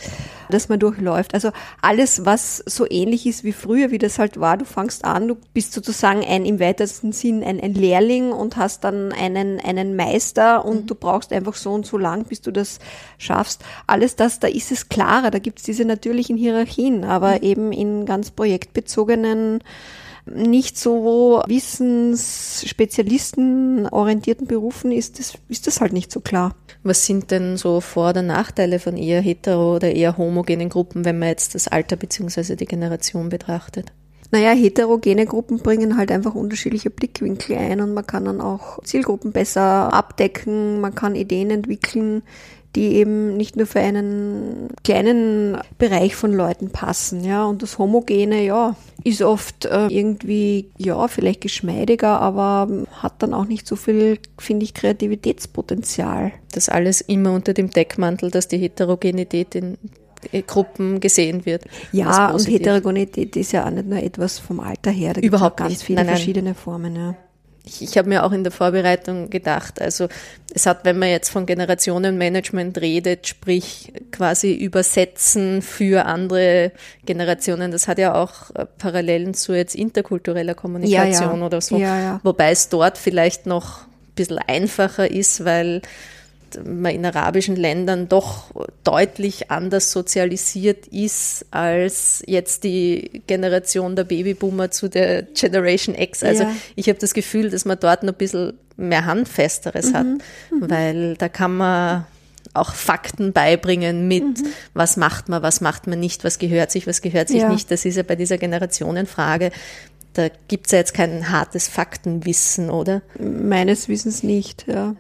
das 0.51 0.69
man 0.69 0.79
durchläuft. 0.79 1.35
Also 1.35 1.51
alles, 1.81 2.25
was 2.25 2.63
so 2.67 2.87
ähnlich 2.89 3.27
ist 3.27 3.45
wie 3.45 3.53
früher, 3.53 3.91
wie 3.91 3.99
das 3.99 4.19
halt 4.19 4.39
war, 4.39 4.57
du 4.57 4.65
fangst 4.65 5.05
an, 5.05 5.29
du 5.29 5.37
bist 5.53 5.73
sozusagen 5.73 6.25
ein 6.25 6.45
im 6.45 6.61
weitesten 6.61 7.13
Sinn 7.13 7.43
ein, 7.43 7.61
ein 7.61 7.75
Lehrling 7.75 8.33
und 8.33 8.57
hast 8.57 8.85
dann 8.85 9.13
einen, 9.13 9.61
einen 9.61 9.97
Meister 9.97 10.65
und 10.65 10.91
du 10.91 10.95
brauchst 10.95 11.33
einfach 11.33 11.55
so 11.55 11.73
und 11.73 11.87
so 11.87 11.99
lang, 11.99 12.25
bis 12.25 12.41
du 12.41 12.53
das 12.53 12.79
schaffst. 13.19 13.63
Alles 13.87 14.17
das, 14.17 14.39
da 14.39 14.49
ist 14.49 14.71
es 14.71 14.89
klarer, 14.89 15.31
da 15.31 15.39
gibt 15.39 15.59
es 15.59 15.65
diese 15.65 15.85
natürlichen 15.85 16.37
Hierarchien, 16.37 17.05
aber 17.05 17.43
eben 17.43 17.73
in 17.73 18.07
ganz 18.07 18.31
projektbezogenen 18.31 19.63
nicht 20.25 20.79
so 20.79 21.43
wissensspezialistenorientierten 21.47 24.47
Berufen 24.47 24.93
ist 24.93 25.19
das, 25.19 25.35
ist 25.49 25.67
das 25.67 25.81
halt 25.81 25.93
nicht 25.93 26.13
so 26.13 26.21
klar. 26.21 26.55
Was 26.83 27.07
sind 27.07 27.31
denn 27.31 27.57
so 27.57 27.81
Vor- 27.81 28.11
oder 28.11 28.23
Nachteile 28.23 28.79
von 28.79 28.97
eher 28.97 29.21
hetero 29.21 29.77
oder 29.77 29.93
eher 29.93 30.17
homogenen 30.17 30.69
Gruppen, 30.69 31.05
wenn 31.05 31.19
man 31.19 31.29
jetzt 31.29 31.55
das 31.55 31.69
Alter 31.69 31.97
beziehungsweise 31.97 32.57
die 32.57 32.67
Generation 32.67 33.29
betrachtet? 33.29 33.93
Naja, 34.33 34.53
heterogene 34.53 35.27
Gruppen 35.27 35.59
bringen 35.59 35.99
halt 35.99 36.11
einfach 36.11 36.35
unterschiedliche 36.35 36.88
Blickwinkel 36.88 37.57
ein 37.57 37.83
und 37.83 37.92
man 37.92 38.07
kann 38.07 38.25
dann 38.25 38.40
auch 38.40 38.83
Zielgruppen 38.83 39.31
besser 39.31 39.92
abdecken, 39.92 40.81
man 40.81 40.95
kann 40.95 41.14
Ideen 41.14 41.51
entwickeln, 41.51 42.23
die 42.75 42.95
eben 42.95 43.37
nicht 43.37 43.57
nur 43.57 43.66
für 43.66 43.81
einen 43.81 44.71
kleinen 44.85 45.59
Bereich 45.77 46.16
von 46.16 46.33
Leuten 46.33 46.71
passen, 46.71 47.23
ja. 47.25 47.45
Und 47.45 47.62
das 47.62 47.79
Homogene, 47.79 48.42
ja, 48.42 48.75
ist 49.05 49.21
oft 49.21 49.66
äh, 49.66 49.88
irgendwie, 49.88 50.71
ja, 50.79 51.07
vielleicht 51.09 51.42
geschmeidiger, 51.42 52.18
aber 52.21 52.87
hat 53.03 53.23
dann 53.23 53.35
auch 53.35 53.45
nicht 53.45 53.66
so 53.66 53.77
viel, 53.77 54.18
finde 54.38 54.64
ich, 54.64 54.73
Kreativitätspotenzial. 54.73 56.33
Das 56.53 56.71
alles 56.71 57.03
immer 57.03 57.33
unter 57.33 57.53
dem 57.53 57.68
Deckmantel, 57.68 58.31
dass 58.31 58.49
die 58.49 58.59
Heterogenität 58.59 59.55
in 59.55 59.77
Gruppen 60.47 61.01
gesehen 61.01 61.47
wird. 61.47 61.65
Ja, 61.93 62.31
und. 62.31 62.47
Heterogenität 62.49 63.37
ist 63.37 63.53
ja 63.53 63.67
auch 63.67 63.71
nicht 63.71 63.87
nur 63.87 64.03
etwas 64.03 64.39
vom 64.39 64.61
Alter 64.61 64.91
her, 64.91 65.15
da 65.15 65.21
gibt 65.21 65.35
es 65.35 65.41
ganz 65.57 65.71
nicht. 65.71 65.83
viele 65.83 65.97
Nein, 65.97 66.07
nein. 66.07 66.17
verschiedene 66.17 66.55
Formen, 66.55 66.97
ja. 66.97 67.15
Ich, 67.65 67.81
ich 67.81 67.97
habe 67.97 68.09
mir 68.09 68.25
auch 68.25 68.33
in 68.33 68.43
der 68.43 68.51
Vorbereitung 68.51 69.31
gedacht, 69.31 69.81
also 69.81 70.09
es 70.53 70.67
hat, 70.67 70.85
wenn 70.85 70.99
man 70.99 71.11
jetzt 71.11 71.29
von 71.29 71.47
Generationenmanagement 71.47 72.81
redet, 72.81 73.29
sprich 73.29 73.93
quasi 74.11 74.53
übersetzen 74.53 75.63
für 75.63 76.07
andere 76.07 76.73
Generationen, 77.07 77.71
das 77.71 77.87
hat 77.87 77.99
ja 77.99 78.15
auch 78.21 78.51
äh, 78.55 78.67
Parallelen 78.67 79.35
zu 79.35 79.53
jetzt 79.53 79.77
interkultureller 79.77 80.55
Kommunikation 80.55 81.23
Ja, 81.23 81.37
ja. 81.37 81.47
oder 81.47 81.61
so. 81.61 81.81
Wobei 82.25 82.51
es 82.51 82.69
dort 82.69 82.99
vielleicht 82.99 83.47
noch 83.47 83.83
ein 83.83 84.15
bisschen 84.17 84.39
einfacher 84.39 85.09
ist, 85.09 85.45
weil 85.45 85.83
man 86.65 86.93
in 86.95 87.05
arabischen 87.05 87.57
Ländern 87.57 88.09
doch 88.09 88.45
deutlich 88.85 89.51
anders 89.51 89.93
sozialisiert 89.93 90.87
ist 90.88 91.47
als 91.51 92.23
jetzt 92.27 92.65
die 92.65 93.23
Generation 93.27 93.97
der 93.97 94.05
Babyboomer 94.05 94.71
zu 94.71 94.88
der 94.88 95.23
Generation 95.23 95.95
X. 95.95 96.23
Also 96.23 96.45
Ja. 96.45 96.53
ich 96.77 96.88
habe 96.88 96.99
das 96.99 97.15
Gefühl, 97.15 97.51
dass 97.51 97.65
man 97.65 97.79
dort 97.81 98.03
noch 98.03 98.12
ein 98.12 98.19
bisschen 98.19 98.55
mehr 98.77 99.05
Handfesteres 99.07 99.93
hat, 99.95 100.07
weil 100.51 101.15
da 101.17 101.29
kann 101.29 101.57
man 101.57 102.07
auch 102.55 102.75
Fakten 102.75 103.33
beibringen 103.33 104.09
mit, 104.09 104.25
was 104.75 104.97
macht 104.97 105.29
man, 105.29 105.43
was 105.43 105.61
macht 105.61 105.87
man 105.87 106.01
nicht, 106.01 106.25
was 106.25 106.38
gehört 106.38 106.71
sich, 106.71 106.87
was 106.87 107.01
gehört 107.01 107.29
sich 107.29 107.43
Ja. 107.43 107.49
nicht. 107.49 107.71
Das 107.71 107.85
ist 107.85 107.97
ja 107.97 108.03
bei 108.03 108.17
dieser 108.17 108.37
Generationenfrage, 108.38 109.51
da 110.15 110.29
gibt's 110.49 110.73
ja 110.73 110.79
jetzt 110.79 110.93
kein 110.93 111.31
hartes 111.31 111.69
Faktenwissen, 111.69 112.69
oder? 112.69 113.01
Meines 113.19 113.88
Wissens 113.88 114.23
nicht, 114.23 114.67
ja. 114.69 114.95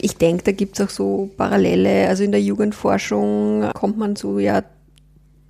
Ich 0.00 0.16
denke, 0.16 0.44
da 0.44 0.52
gibt's 0.52 0.80
auch 0.80 0.90
so 0.90 1.30
Parallele. 1.36 2.08
Also 2.08 2.24
in 2.24 2.32
der 2.32 2.42
Jugendforschung 2.42 3.70
kommt 3.74 3.96
man 3.98 4.16
so 4.16 4.38
ja 4.38 4.62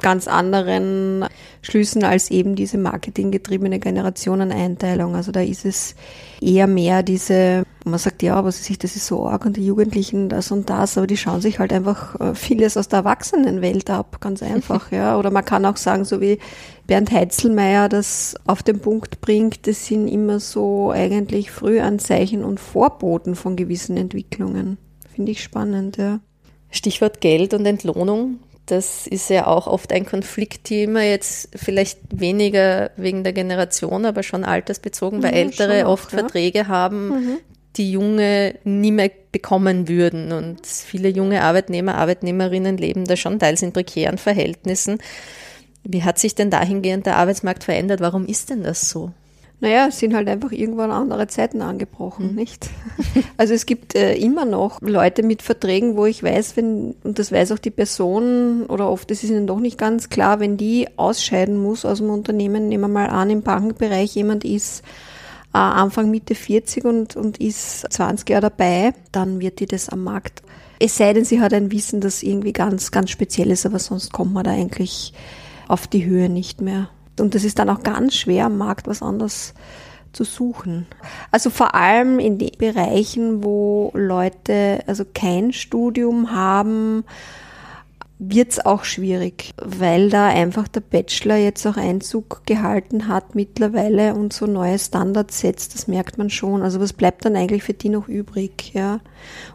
ganz 0.01 0.29
anderen 0.29 1.25
Schlüssen 1.63 2.05
als 2.05 2.31
eben 2.31 2.57
diese 2.57 2.79
marketinggetriebene 2.79 3.79
Generationeneinteilung. 3.79 5.15
Also 5.15 5.33
da 5.33 5.41
ist 5.41 5.65
es 5.65 5.95
eher 6.43 6.67
mehr 6.67 7.03
diese, 7.03 7.65
man 7.85 7.99
sagt 7.99 8.23
ja, 8.23 8.45
was 8.45 8.61
ist 8.61 8.71
ich, 8.71 8.79
das 8.79 8.97
ist 8.97 9.07
so 9.07 9.27
arg 9.27 9.47
und 9.47 9.57
die 9.57 9.65
Jugendlichen 9.65 10.29
das 10.29 10.51
und 10.51 10.69
das, 10.69 10.99
aber 10.99 11.07
die 11.07 11.17
schauen 11.17 11.41
sich 11.41 11.59
halt 11.59 11.73
einfach 11.73 12.21
äh, 12.21 12.35
vieles 12.35 12.77
aus 12.77 12.89
der 12.89 12.99
Erwachsenenwelt 12.99 13.89
ab, 13.89 14.21
ganz 14.21 14.43
einfach, 14.43 14.93
ja. 14.93 15.19
Oder 15.19 15.31
man 15.31 15.45
kann 15.45 15.65
auch 15.65 15.77
sagen, 15.77 16.05
so 16.05 16.21
wie 16.21 16.39
Bernd 16.87 17.11
Heitzelmeier 17.11 17.89
das 17.89 18.35
auf 18.47 18.63
den 18.63 18.81
Punkt 18.81 19.21
bringt, 19.21 19.67
das 19.67 19.87
sind 19.87 20.09
immer 20.09 20.39
so 20.41 20.91
eigentlich 20.91 21.51
Frühanzeichen 21.51 22.45
und 22.45 22.61
Vorboten 22.61 23.37
von 23.37 23.57
gewissen 23.57 23.97
Entwicklungen. 23.97 24.77
Finde 25.15 25.33
ich 25.33 25.43
spannend, 25.43 25.97
ja. 25.97 26.21
Stichwort 26.71 27.21
Geld 27.21 27.55
und 27.55 27.65
Entlohnung. 27.65 28.41
Das 28.67 29.07
ist 29.07 29.29
ja 29.29 29.47
auch 29.47 29.67
oft 29.67 29.93
ein 29.93 30.07
Konfliktthema, 30.07 31.03
jetzt 31.03 31.51
vielleicht 31.55 31.99
weniger 32.11 32.91
wegen 32.97 33.23
der 33.23 33.35
Generation, 33.35 34.07
aber 34.07 34.23
schon 34.23 34.43
altersbezogen, 34.43 35.23
weil 35.23 35.33
ja, 35.33 35.41
Ältere 35.41 35.87
auch, 35.87 35.93
oft 35.93 36.13
ja. 36.13 36.21
Verträge 36.21 36.67
haben, 36.67 37.09
mhm. 37.09 37.37
die 37.77 37.93
Junge 37.93 38.55
nie 38.65 38.93
mehr 38.93 39.11
bekommen 39.33 39.87
würden. 39.87 40.33
Und 40.33 40.67
viele 40.67 41.11
junge 41.11 41.43
Arbeitnehmer, 41.43 41.97
Arbeitnehmerinnen 41.97 42.79
leben 42.79 43.05
da 43.05 43.17
schon 43.17 43.39
teils 43.39 43.61
in 43.61 43.73
prekären 43.73 44.17
Verhältnissen. 44.17 44.99
Wie 45.83 46.03
hat 46.03 46.19
sich 46.19 46.35
denn 46.35 46.49
dahingehend 46.49 47.05
der 47.05 47.17
Arbeitsmarkt 47.17 47.65
verändert? 47.65 48.01
Warum 48.01 48.25
ist 48.25 48.49
denn 48.49 48.63
das 48.63 48.89
so? 48.89 49.13
Naja, 49.65 49.87
es 49.89 49.99
sind 49.99 50.15
halt 50.15 50.29
einfach 50.29 50.53
irgendwann 50.53 50.91
andere 50.91 51.27
Zeiten 51.27 51.63
angebrochen, 51.63 52.33
mhm. 52.33 52.35
nicht? 52.35 52.69
Also 53.39 53.55
es 53.55 53.65
gibt 53.65 53.95
äh, 53.95 54.15
immer 54.15 54.45
noch 54.45 54.83
Leute 54.83 55.23
mit 55.23 55.41
Verträgen, 55.41 55.97
wo 55.97 56.05
ich 56.05 56.23
weiß, 56.23 56.59
wenn, 56.59 56.95
und 57.03 57.19
das 57.19 57.33
weiß 57.33 57.51
auch 57.53 57.59
die 57.59 57.71
Person, 57.71 58.67
oder 58.67 58.91
oft 58.91 59.11
ist 59.11 59.25
es 59.25 59.31
ihnen 59.31 59.47
doch 59.47 59.61
nicht 59.61 59.79
ganz 59.79 60.11
klar, 60.11 60.39
wenn 60.39 60.59
die 60.59 60.87
ausscheiden 60.97 61.57
muss 61.57 61.87
aus 61.87 61.99
dem 61.99 62.11
Unternehmen, 62.11 62.69
nehmen 62.69 62.83
wir 62.83 62.89
mal 62.89 63.09
an, 63.09 63.31
im 63.31 63.41
Bankenbereich 63.41 64.15
jemand 64.15 64.45
ist 64.45 64.85
äh, 65.55 65.59
Anfang 65.59 66.11
Mitte 66.11 66.35
40 66.35 66.85
und, 66.85 67.17
und 67.17 67.39
ist 67.39 67.91
20 67.91 68.29
Jahre 68.29 68.43
dabei, 68.43 68.93
dann 69.13 69.41
wird 69.41 69.61
die 69.61 69.67
das 69.67 69.89
am 69.89 70.05
Markt. 70.05 70.43
Es 70.79 70.99
sei 70.99 71.15
denn, 71.15 71.25
sie 71.25 71.41
hat 71.41 71.55
ein 71.55 71.73
Wissen, 71.73 72.03
das 72.03 72.23
irgendwie 72.23 72.53
ganz, 72.53 72.91
ganz 72.91 73.09
speziell 73.09 73.51
ist, 73.51 73.65
aber 73.65 73.79
sonst 73.79 74.13
kommt 74.13 74.35
man 74.35 74.45
da 74.45 74.51
eigentlich 74.51 75.15
auf 75.69 75.87
die 75.87 76.05
Höhe 76.05 76.29
nicht 76.29 76.61
mehr. 76.61 76.91
Und 77.19 77.35
das 77.35 77.45
ist 77.45 77.59
dann 77.59 77.71
auch 77.71 77.83
ganz 77.83 78.15
schwer 78.15 78.47
am 78.47 78.59
Markt 78.59 78.87
was 78.87 79.03
anderes 79.03 79.55
zu 80.13 80.25
suchen. 80.25 80.87
Also 81.31 81.51
vor 81.51 81.75
allem 81.75 82.19
in 82.19 82.39
den 82.39 82.53
Bereichen, 82.57 83.45
wo 83.45 83.91
Leute 83.95 84.81
also 84.87 85.05
kein 85.13 85.53
Studium 85.53 86.33
haben, 86.33 87.05
wird 88.19 88.53
es 88.53 88.65
auch 88.65 88.85
schwierig, 88.85 89.53
weil 89.61 90.09
da 90.09 90.29
einfach 90.29 90.69
der 90.69 90.81
Bachelor 90.81 91.37
jetzt 91.37 91.67
auch 91.67 91.77
Einzug 91.77 92.47
gehalten 92.47 93.09
hat 93.09 93.35
mittlerweile 93.35 94.15
und 94.15 94.33
so 94.33 94.47
neue 94.47 94.79
Standards 94.79 95.41
setzt, 95.41 95.75
das 95.75 95.89
merkt 95.89 96.17
man 96.17 96.31
schon. 96.31 96.63
Also 96.63 96.81
was 96.81 96.93
bleibt 96.93 97.25
dann 97.25 97.35
eigentlich 97.35 97.65
für 97.65 97.75
die 97.75 97.89
noch 97.89 98.09
übrig, 98.09 98.73
ja? 98.73 99.01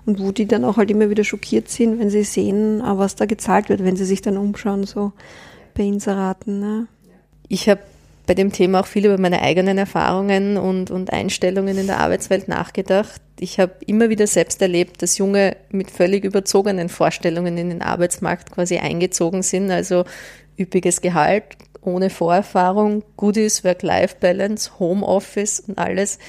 Und 0.05 0.19
wo 0.19 0.31
die 0.31 0.45
dann 0.45 0.65
auch 0.65 0.77
halt 0.77 0.91
immer 0.91 1.09
wieder 1.09 1.23
schockiert 1.23 1.69
sind, 1.69 1.99
wenn 1.99 2.09
sie 2.09 2.23
sehen, 2.23 2.81
ah, 2.81 2.97
was 2.97 3.15
da 3.15 3.25
gezahlt 3.25 3.69
wird, 3.69 3.83
wenn 3.83 3.95
sie 3.95 4.05
sich 4.05 4.21
dann 4.21 4.37
umschauen, 4.37 4.83
so 4.83 5.13
bei 5.73 5.83
Inseraten, 5.83 6.59
ne? 6.59 6.87
Ich 7.49 7.67
habe 7.67 7.81
bei 8.27 8.35
dem 8.35 8.51
Thema 8.51 8.81
auch 8.81 8.85
viel 8.85 9.07
über 9.07 9.17
meine 9.17 9.41
eigenen 9.41 9.79
Erfahrungen 9.79 10.57
und, 10.57 10.91
und 10.91 11.11
Einstellungen 11.11 11.79
in 11.79 11.87
der 11.87 11.99
Arbeitswelt 11.99 12.47
nachgedacht. 12.47 13.19
Ich 13.39 13.59
habe 13.59 13.73
immer 13.87 14.09
wieder 14.09 14.27
selbst 14.27 14.61
erlebt, 14.61 15.01
dass 15.01 15.17
Junge 15.17 15.57
mit 15.71 15.89
völlig 15.89 16.23
überzogenen 16.23 16.89
Vorstellungen 16.89 17.57
in 17.57 17.69
den 17.69 17.81
Arbeitsmarkt 17.81 18.51
quasi 18.51 18.77
eingezogen 18.77 19.41
sind. 19.41 19.71
Also 19.71 20.05
üppiges 20.59 21.01
Gehalt, 21.01 21.43
ohne 21.81 22.11
Vorerfahrung, 22.11 23.03
Goodies, 23.17 23.63
Work-Life-Balance, 23.63 24.77
Homeoffice 24.77 25.61
und 25.61 25.79
alles. 25.79 26.19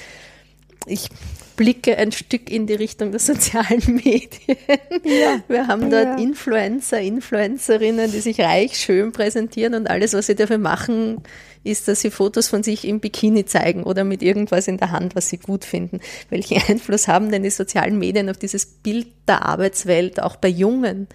Ich 0.87 1.07
blicke 1.55 1.97
ein 1.97 2.11
Stück 2.11 2.49
in 2.49 2.67
die 2.67 2.73
Richtung 2.73 3.11
der 3.11 3.19
sozialen 3.19 3.81
Medien. 3.87 4.57
Ja. 5.03 5.41
Wir 5.47 5.67
haben 5.67 5.89
dort 5.89 6.05
ja. 6.05 6.17
Influencer, 6.17 6.99
Influencerinnen, 6.99 8.11
die 8.11 8.19
sich 8.19 8.39
reich, 8.39 8.77
schön 8.77 9.11
präsentieren 9.11 9.73
und 9.73 9.89
alles, 9.89 10.13
was 10.13 10.27
sie 10.27 10.35
dafür 10.35 10.57
machen, 10.57 11.21
ist, 11.63 11.87
dass 11.87 12.01
sie 12.01 12.11
Fotos 12.11 12.47
von 12.47 12.63
sich 12.63 12.87
im 12.87 12.99
Bikini 12.99 13.45
zeigen 13.45 13.83
oder 13.83 14.03
mit 14.03 14.23
irgendwas 14.23 14.67
in 14.67 14.77
der 14.77 14.91
Hand, 14.91 15.15
was 15.15 15.29
sie 15.29 15.37
gut 15.37 15.63
finden. 15.65 15.99
Welchen 16.29 16.61
Einfluss 16.67 17.07
haben 17.07 17.31
denn 17.31 17.43
die 17.43 17.49
sozialen 17.49 17.99
Medien 17.99 18.29
auf 18.29 18.37
dieses 18.37 18.65
Bild 18.65 19.07
der 19.27 19.45
Arbeitswelt, 19.45 20.21
auch 20.21 20.35
bei 20.35 20.47
Jungen? 20.47 21.07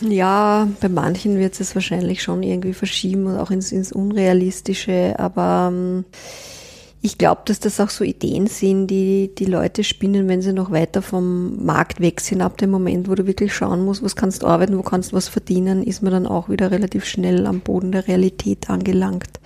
Ja, 0.00 0.68
bei 0.80 0.88
manchen 0.88 1.38
wird 1.38 1.60
es 1.60 1.74
wahrscheinlich 1.74 2.22
schon 2.22 2.42
irgendwie 2.42 2.72
verschieben 2.72 3.26
und 3.26 3.36
auch 3.36 3.50
ins, 3.50 3.70
ins 3.70 3.92
Unrealistische, 3.92 5.14
aber 5.18 5.70
ähm, 5.72 6.04
ich 7.02 7.16
glaube, 7.16 7.42
dass 7.46 7.60
das 7.60 7.80
auch 7.80 7.88
so 7.88 8.04
Ideen 8.04 8.46
sind, 8.46 8.88
die 8.88 9.30
die 9.36 9.46
Leute 9.46 9.84
spinnen, 9.84 10.28
wenn 10.28 10.42
sie 10.42 10.52
noch 10.52 10.70
weiter 10.70 11.00
vom 11.00 11.64
Markt 11.64 12.00
weg 12.00 12.20
sind. 12.20 12.42
Ab 12.42 12.58
dem 12.58 12.70
Moment, 12.70 13.08
wo 13.08 13.14
du 13.14 13.26
wirklich 13.26 13.54
schauen 13.54 13.84
musst, 13.84 14.02
was 14.02 14.16
kannst 14.16 14.42
du 14.42 14.46
arbeiten, 14.46 14.76
wo 14.76 14.82
kannst 14.82 15.12
du 15.12 15.16
was 15.16 15.28
verdienen, 15.28 15.82
ist 15.82 16.02
man 16.02 16.12
dann 16.12 16.26
auch 16.26 16.50
wieder 16.50 16.70
relativ 16.70 17.06
schnell 17.06 17.46
am 17.46 17.60
Boden 17.60 17.92
der 17.92 18.06
Realität 18.06 18.68
angelangt. 18.68 19.40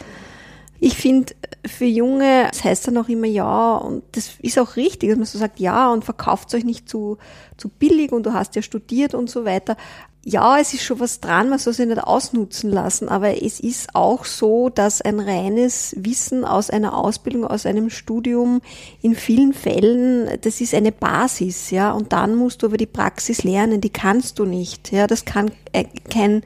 Ich 0.81 0.97
finde, 0.97 1.33
für 1.65 1.85
Junge, 1.85 2.49
das 2.51 2.65
heißt 2.65 2.89
dann 2.89 2.99
auch 2.99 3.09
immer 3.09 3.29
ja, 3.29 3.77
und 3.77 4.03
das 4.13 4.33
ist 4.43 4.59
auch 4.59 4.75
richtig, 4.75 5.11
dass 5.11 5.17
man 5.17 5.27
so 5.27 5.39
sagt, 5.39 5.61
ja, 5.61 5.93
und 5.93 6.05
verkauft 6.05 6.53
euch 6.55 6.65
nicht 6.65 6.89
zu, 6.89 7.19
zu 7.57 7.69
billig 7.69 8.11
und 8.11 8.27
du 8.27 8.35
hast 8.35 8.57
ja 8.57 8.63
studiert 8.63 9.15
und 9.15 9.31
so 9.31 9.45
weiter 9.45 9.77
ja, 10.27 10.59
es 10.59 10.73
ist 10.73 10.83
schon 10.85 11.01
was 11.01 11.21
dran, 11.21 11.51
man 11.51 11.59
soll 11.59 11.75
sich 11.75 11.87
nicht 11.87 12.03
ausnutzen 12.03 12.71
lassen, 12.71 13.11
aber 13.11 13.43
es 13.43 13.61
ist 13.61 13.95
auch 13.95 14.25
so, 14.25 14.71
dass 14.71 15.03
ein 15.03 15.21
reines 15.21 15.95
Wissen 15.99 16.47
aus 16.47 16.71
einer 16.71 16.97
Ausbildung, 16.97 17.47
aus 17.47 17.67
einem 17.67 17.91
Studium 17.91 18.63
in 19.03 19.15
vielen 19.15 19.53
Fällen, 19.53 20.39
das 20.41 20.63
ist 20.63 20.75
eine 20.75 20.93
Basis, 20.93 21.71
ja, 21.71 21.93
und 21.93 22.15
dann 22.15 22.37
musst 22.37 22.63
du 22.63 22.67
aber 22.67 22.79
die 22.79 22.87
Praxis 22.87 23.45
lernen, 23.45 23.83
die 23.83 23.91
kannst 23.91 24.39
du 24.39 24.47
nicht, 24.47 24.93
ja, 24.93 25.07
das 25.07 25.27
kann 25.27 25.51
äh, 25.73 25.85
kein, 26.11 26.43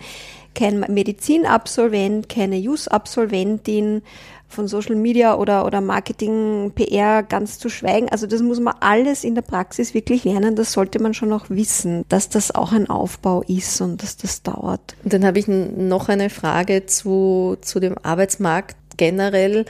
kein 0.59 0.81
Medizinabsolvent, 0.81 2.29
keine 2.29 2.57
Jus-Absolventin, 2.57 4.03
von 4.49 4.67
Social 4.67 4.97
Media 4.97 5.37
oder, 5.37 5.67
oder 5.67 5.81
Marketing, 5.81 6.73
PR 6.75 7.23
ganz 7.23 7.59
zu 7.59 7.69
schweigen. 7.69 8.09
Also 8.09 8.27
das 8.27 8.41
muss 8.41 8.61
man 8.61 8.75
alles 8.81 9.23
in 9.23 9.35
der 9.35 9.43
Praxis 9.43 9.93
wirklich 9.93 10.25
lernen. 10.25 10.57
Das 10.57 10.73
sollte 10.73 11.01
man 11.01 11.13
schon 11.15 11.33
auch 11.33 11.51
wissen, 11.51 12.05
dass 12.09 12.31
das 12.31 12.55
auch 12.55 12.73
ein 12.73 12.89
Aufbau 12.89 13.43
ist 13.47 13.81
und 13.83 14.03
dass 14.03 14.17
das 14.17 14.43
dauert. 14.43 14.97
Und 15.05 15.13
dann 15.13 15.25
habe 15.25 15.39
ich 15.39 15.49
noch 15.49 16.09
eine 16.09 16.31
Frage 16.31 16.87
zu, 16.87 17.59
zu 17.61 17.79
dem 17.79 17.97
Arbeitsmarkt 18.03 18.77
generell. 18.97 19.67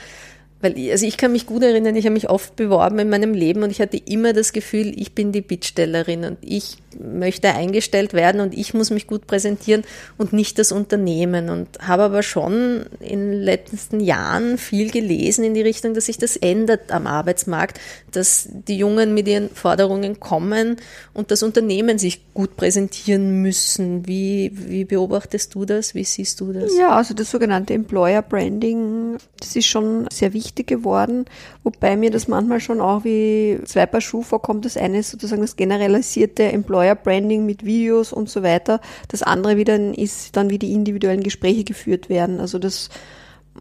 Weil, 0.61 0.75
also 0.91 1.05
ich 1.05 1.17
kann 1.17 1.33
mich 1.33 1.45
gut 1.45 1.63
erinnern, 1.63 1.95
ich 1.95 2.05
habe 2.05 2.13
mich 2.13 2.29
oft 2.29 2.55
beworben 2.55 2.99
in 2.99 3.09
meinem 3.09 3.33
Leben 3.33 3.63
und 3.63 3.71
ich 3.71 3.81
hatte 3.81 3.97
immer 3.97 4.33
das 4.33 4.53
Gefühl, 4.53 4.93
ich 4.95 5.13
bin 5.13 5.31
die 5.31 5.41
Bittstellerin 5.41 6.25
und 6.25 6.37
ich 6.41 6.77
möchte 6.97 7.53
eingestellt 7.53 8.13
werden 8.13 8.41
und 8.41 8.57
ich 8.57 8.73
muss 8.73 8.89
mich 8.89 9.07
gut 9.07 9.27
präsentieren 9.27 9.83
und 10.17 10.33
nicht 10.33 10.57
das 10.59 10.71
Unternehmen. 10.71 11.49
Und 11.49 11.67
habe 11.79 12.03
aber 12.03 12.23
schon 12.23 12.85
in 12.99 13.31
den 13.31 13.41
letzten 13.41 13.99
Jahren 13.99 14.57
viel 14.57 14.91
gelesen 14.91 15.43
in 15.43 15.53
die 15.53 15.61
Richtung, 15.61 15.93
dass 15.93 16.05
sich 16.05 16.17
das 16.17 16.37
ändert 16.37 16.91
am 16.91 17.07
Arbeitsmarkt, 17.07 17.79
dass 18.11 18.47
die 18.49 18.77
Jungen 18.77 19.13
mit 19.13 19.27
ihren 19.27 19.49
Forderungen 19.49 20.19
kommen 20.19 20.77
und 21.13 21.31
das 21.31 21.43
Unternehmen 21.43 21.99
sich 21.99 22.33
gut 22.33 22.55
präsentieren 22.55 23.41
müssen. 23.41 24.07
Wie, 24.07 24.51
wie 24.53 24.85
beobachtest 24.85 25.53
du 25.55 25.65
das? 25.65 25.95
Wie 25.95 26.03
siehst 26.03 26.39
du 26.41 26.53
das? 26.53 26.77
Ja, 26.77 26.95
also 26.95 27.13
das 27.13 27.29
sogenannte 27.31 27.73
Employer 27.73 28.21
Branding, 28.21 29.17
das 29.39 29.55
ist 29.55 29.67
schon 29.67 30.07
sehr 30.11 30.33
wichtig 30.33 30.67
geworden, 30.67 31.25
wobei 31.73 31.95
mir 31.95 32.09
das 32.11 32.27
manchmal 32.27 32.59
schon 32.59 32.81
auch 32.81 33.03
wie 33.03 33.59
zwei 33.65 33.85
Paar 33.85 34.01
Schuhe 34.01 34.23
vorkommt. 34.23 34.65
Das 34.65 34.75
eine 34.75 34.99
ist 34.99 35.11
sozusagen 35.11 35.41
das 35.41 35.55
generalisierte 35.55 36.43
Employer 36.43 36.79
Employer 36.79 36.95
Branding 36.95 37.45
mit 37.45 37.65
Videos 37.65 38.13
und 38.13 38.29
so 38.29 38.43
weiter. 38.43 38.79
Das 39.07 39.23
andere 39.23 39.57
wieder 39.57 39.75
ist 39.97 40.35
dann, 40.35 40.49
wie 40.49 40.59
die 40.59 40.73
individuellen 40.73 41.23
Gespräche 41.23 41.63
geführt 41.63 42.09
werden. 42.09 42.39
Also 42.39 42.59
das 42.59 42.89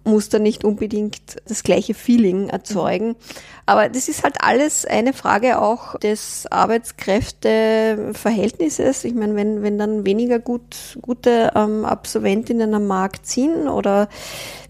muss 0.04 0.28
dann 0.28 0.42
nicht 0.42 0.64
unbedingt 0.64 1.36
das 1.46 1.62
gleiche 1.62 1.94
Feeling 1.94 2.48
erzeugen. 2.48 3.14
Aber 3.66 3.88
das 3.90 4.08
ist 4.08 4.24
halt 4.24 4.36
alles 4.40 4.86
eine 4.86 5.12
Frage 5.12 5.60
auch 5.60 5.98
des 5.98 6.46
Arbeitskräfteverhältnisses. 6.50 9.04
Ich 9.04 9.14
meine, 9.14 9.34
wenn, 9.34 9.62
wenn 9.62 9.76
dann 9.76 10.06
weniger 10.06 10.38
gut, 10.38 10.96
gute 11.02 11.50
ähm, 11.54 11.84
Absolventinnen 11.84 12.72
am 12.72 12.86
Markt 12.86 13.26
sind 13.26 13.68
oder 13.68 14.08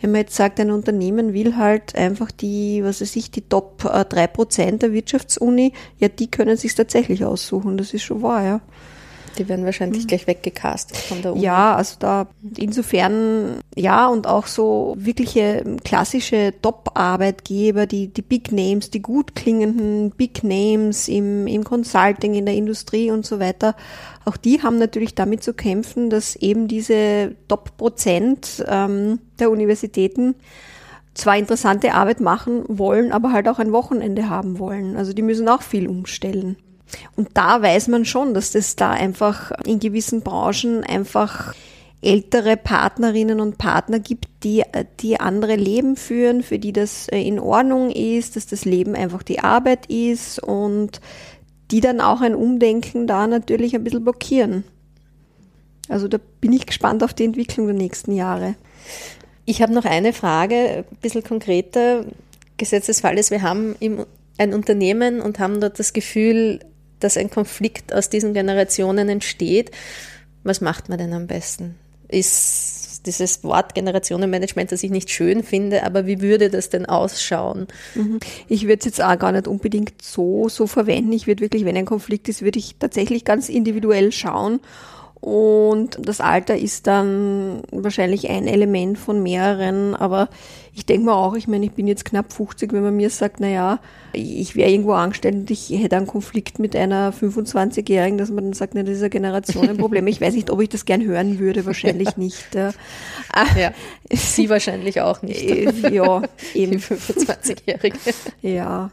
wenn 0.01 0.11
man 0.11 0.23
jetzt 0.23 0.35
sagt, 0.35 0.59
ein 0.59 0.73
Unternehmen 0.73 1.33
will 1.33 1.57
halt 1.57 1.95
einfach 1.95 2.33
die, 2.33 2.83
was 2.83 3.01
weiß 3.01 3.15
ich, 3.17 3.31
die 3.31 3.43
Top 3.43 3.85
äh, 3.85 4.05
drei 4.05 4.27
Prozent 4.27 4.83
der 4.83 4.93
Wirtschaftsuni, 4.93 5.73
ja, 5.99 6.09
die 6.09 6.29
können 6.31 6.57
sich 6.57 6.75
tatsächlich 6.75 7.25
aussuchen. 7.25 7.77
Das 7.77 7.95
ist 7.95 8.03
schon 8.03 8.23
wahr, 8.23 8.45
ja. 8.45 8.61
Die 9.39 9.49
werden 9.49 9.65
wahrscheinlich 9.65 10.05
mhm. 10.05 10.09
gleich 10.09 10.27
weggecastet 10.27 10.97
von 10.97 11.23
der 11.23 11.33
Uni. 11.33 11.43
Ja, 11.43 11.77
also 11.77 11.97
da 11.99 12.27
insofern 12.57 13.61
ja 13.77 14.09
und 14.09 14.27
auch 14.27 14.47
so 14.47 14.95
wirkliche 14.99 15.65
klassische 15.85 16.55
Top-Arbeitgeber, 16.61 17.87
die, 17.87 18.09
die 18.09 18.23
Big 18.23 18.51
Names, 18.51 18.91
die 18.91 19.01
gut 19.01 19.35
klingenden 19.35 20.11
Big 20.11 20.43
Names 20.43 21.09
im, 21.09 21.47
im 21.47 21.65
Consulting, 21.65 22.35
in 22.35 22.47
der 22.47 22.55
Industrie 22.55 23.11
und 23.11 23.25
so 23.25 23.39
weiter, 23.39 23.77
auch 24.25 24.37
die 24.37 24.63
haben 24.63 24.79
natürlich 24.79 25.15
damit 25.15 25.43
zu 25.43 25.55
kämpfen, 25.55 26.11
dass 26.11 26.37
eben 26.37 26.69
diese 26.69 27.37
Top-Prozent 27.49 28.65
ähm, 28.69 29.21
der 29.39 29.51
Universitäten 29.51 30.35
zwar 31.15 31.37
interessante 31.37 31.95
Arbeit 31.95 32.21
machen 32.21 32.65
wollen, 32.69 33.13
aber 33.13 33.33
halt 33.33 33.49
auch 33.49 33.59
ein 33.59 33.73
Wochenende 33.73 34.29
haben 34.29 34.59
wollen. 34.59 34.97
Also 34.97 35.13
die 35.13 35.23
müssen 35.23 35.49
auch 35.49 35.63
viel 35.63 35.89
umstellen. 35.89 36.57
Und 37.17 37.31
da 37.35 37.61
weiß 37.63 37.89
man 37.89 38.05
schon, 38.05 38.35
dass 38.35 38.55
es 38.55 38.77
da 38.77 38.91
einfach 38.91 39.53
in 39.65 39.79
gewissen 39.79 40.23
Branchen 40.23 40.85
einfach 40.85 41.55
ältere 42.01 42.57
Partnerinnen 42.57 43.41
und 43.41 43.59
Partner 43.59 43.99
gibt, 43.99 44.27
die, 44.45 44.63
die 45.01 45.19
andere 45.19 45.57
Leben 45.57 45.97
führen, 45.97 46.43
für 46.43 46.59
die 46.59 46.73
das 46.73 47.09
äh, 47.09 47.21
in 47.21 47.41
Ordnung 47.41 47.91
ist, 47.91 48.37
dass 48.37 48.47
das 48.47 48.65
Leben 48.65 48.95
einfach 48.95 49.23
die 49.23 49.41
Arbeit 49.41 49.87
ist 49.87 50.41
und 50.43 51.01
die 51.71 51.81
dann 51.81 52.01
auch 52.01 52.21
ein 52.21 52.35
Umdenken 52.35 53.07
da 53.07 53.27
natürlich 53.27 53.75
ein 53.75 53.85
bisschen 53.85 54.05
blockieren. 54.05 54.65
Also 55.89 56.07
da 56.07 56.19
bin 56.41 56.53
ich 56.53 56.67
gespannt 56.67 57.03
auf 57.03 57.15
die 57.15 57.25
Entwicklung 57.25 57.67
der 57.67 57.77
nächsten 57.77 58.13
Jahre. 58.13 58.55
Ich 59.45 59.61
habe 59.61 59.73
noch 59.73 59.85
eine 59.85 60.13
Frage, 60.13 60.85
ein 60.91 60.97
bisschen 61.01 61.25
konkreter. 61.25 62.05
Gesetzesfall 62.59 63.19
ist, 63.19 63.31
wir 63.31 63.43
haben 63.43 63.77
ein 64.39 64.55
Unternehmen 64.55 65.21
und 65.21 65.39
haben 65.39 65.61
dort 65.61 65.79
das 65.79 65.93
Gefühl, 65.93 66.61
dass 67.01 67.17
ein 67.17 67.31
Konflikt 67.31 67.93
aus 67.93 68.11
diesen 68.11 68.35
Generationen 68.35 69.09
entsteht. 69.09 69.71
Was 70.45 70.61
macht 70.61 70.89
man 70.89 70.99
denn 70.99 71.13
am 71.13 71.27
besten? 71.27 71.77
Ist 72.09 73.07
dieses 73.07 73.45
Wort 73.45 73.75
Generationenmanagement, 73.75 74.73
das 74.73 74.83
ich 74.83 74.91
nicht 74.91 75.11
schön 75.11 75.43
finde, 75.43 75.85
aber 75.85 76.07
wie 76.07 76.21
würde 76.21 76.51
das 76.51 76.69
denn 76.69 76.87
ausschauen? 76.87 77.67
Mhm. 77.95 78.21
Ich 78.49 78.65
würde 78.65 78.81
es 78.81 78.85
jetzt 78.87 79.03
auch 79.03 79.19
gar 79.19 79.33
nicht 79.33 79.49
unbedingt 79.49 80.03
so, 80.03 80.49
so 80.49 80.67
verwenden. 80.67 81.13
Ich 81.13 81.27
würde 81.27 81.41
wirklich, 81.41 81.65
wenn 81.65 81.77
ein 81.77 81.87
Konflikt 81.87 82.29
ist, 82.29 82.43
würde 82.43 82.59
ich 82.59 82.77
tatsächlich 82.79 83.25
ganz 83.25 83.49
individuell 83.49 84.13
schauen 84.13 84.61
und 85.21 85.99
das 86.01 86.21
Alter 86.21 86.57
ist 86.57 86.87
dann 86.87 87.63
wahrscheinlich 87.73 88.31
ein 88.31 88.47
Element 88.47 88.99
von 88.99 89.23
mehreren, 89.23 89.95
aber 89.95 90.29
ich 90.73 90.87
denke 90.87 91.07
mir 91.07 91.15
auch, 91.15 91.35
ich 91.35 91.49
meine, 91.49 91.67
ich 91.67 91.73
bin 91.73 91.89
jetzt 91.89 92.05
knapp 92.05 92.33
50, 92.33 92.73
wenn 92.73 92.85
man 92.85 92.95
mir 92.95 93.11
sagt, 93.11 93.41
naja, 93.41 93.81
ich 94.13 94.55
wäre 94.55 94.71
irgendwo 94.71 94.93
angestellt 94.93 95.35
und 95.35 95.51
ich 95.51 95.71
hätte 95.71 95.97
einen 95.97 96.07
Konflikt 96.07 96.61
mit 96.61 96.77
einer 96.77 97.13
25-Jährigen, 97.13 98.17
dass 98.17 98.31
man 98.31 98.45
dann 98.45 98.53
sagt, 98.53 98.75
na, 98.75 98.85
das 98.85 98.95
ist 98.95 99.01
eine 99.01 99.11
Generationenproblem. 99.11 100.07
Ich 100.07 100.21
weiß 100.21 100.35
nicht, 100.35 100.51
ob 100.51 100.61
ich 100.61 100.69
das 100.69 100.85
gern 100.85 101.05
hören 101.05 101.41
würde, 101.41 101.67
wahrscheinlich 101.67 102.17
nicht. 102.17 102.55
Ja. 102.55 102.73
ja. 103.59 103.73
Sie 104.13 104.49
wahrscheinlich 104.49 105.01
auch 105.01 105.23
nicht. 105.23 105.43
Äh, 105.43 105.91
ja, 105.91 106.23
eben. 106.55 106.73
Die 106.73 106.79
25-Jährige. 106.79 107.99
Ja 108.43 108.93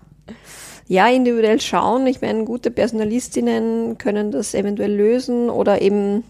ja, 0.88 1.08
individuell 1.08 1.60
schauen. 1.62 2.06
Ich 2.08 2.22
meine, 2.22 2.44
gute 2.46 2.72
Personalistinnen 2.72 3.98
können 3.98 4.32
das 4.32 4.54
eventuell 4.54 4.94
lösen 4.94 5.50
oder 5.50 5.82
eben, 5.82 6.24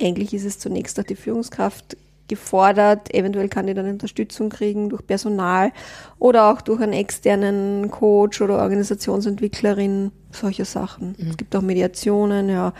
eigentlich 0.00 0.34
ist 0.34 0.44
es 0.44 0.58
zunächst 0.58 0.98
auch 0.98 1.04
die 1.04 1.16
Führungskraft 1.16 1.96
gefordert. 2.26 3.12
Eventuell 3.14 3.48
kann 3.48 3.66
die 3.66 3.74
dann 3.74 3.90
Unterstützung 3.90 4.48
kriegen 4.48 4.88
durch 4.88 5.06
Personal 5.06 5.72
oder 6.18 6.50
auch 6.50 6.60
durch 6.60 6.80
einen 6.80 6.92
externen 6.92 7.90
Coach 7.90 8.40
oder 8.40 8.58
Organisationsentwicklerin, 8.58 10.12
solche 10.32 10.64
Sachen. 10.64 11.14
Mhm. 11.18 11.30
Es 11.30 11.36
gibt 11.36 11.54
auch 11.54 11.62
Mediationen, 11.62 12.48
ja. 12.48 12.72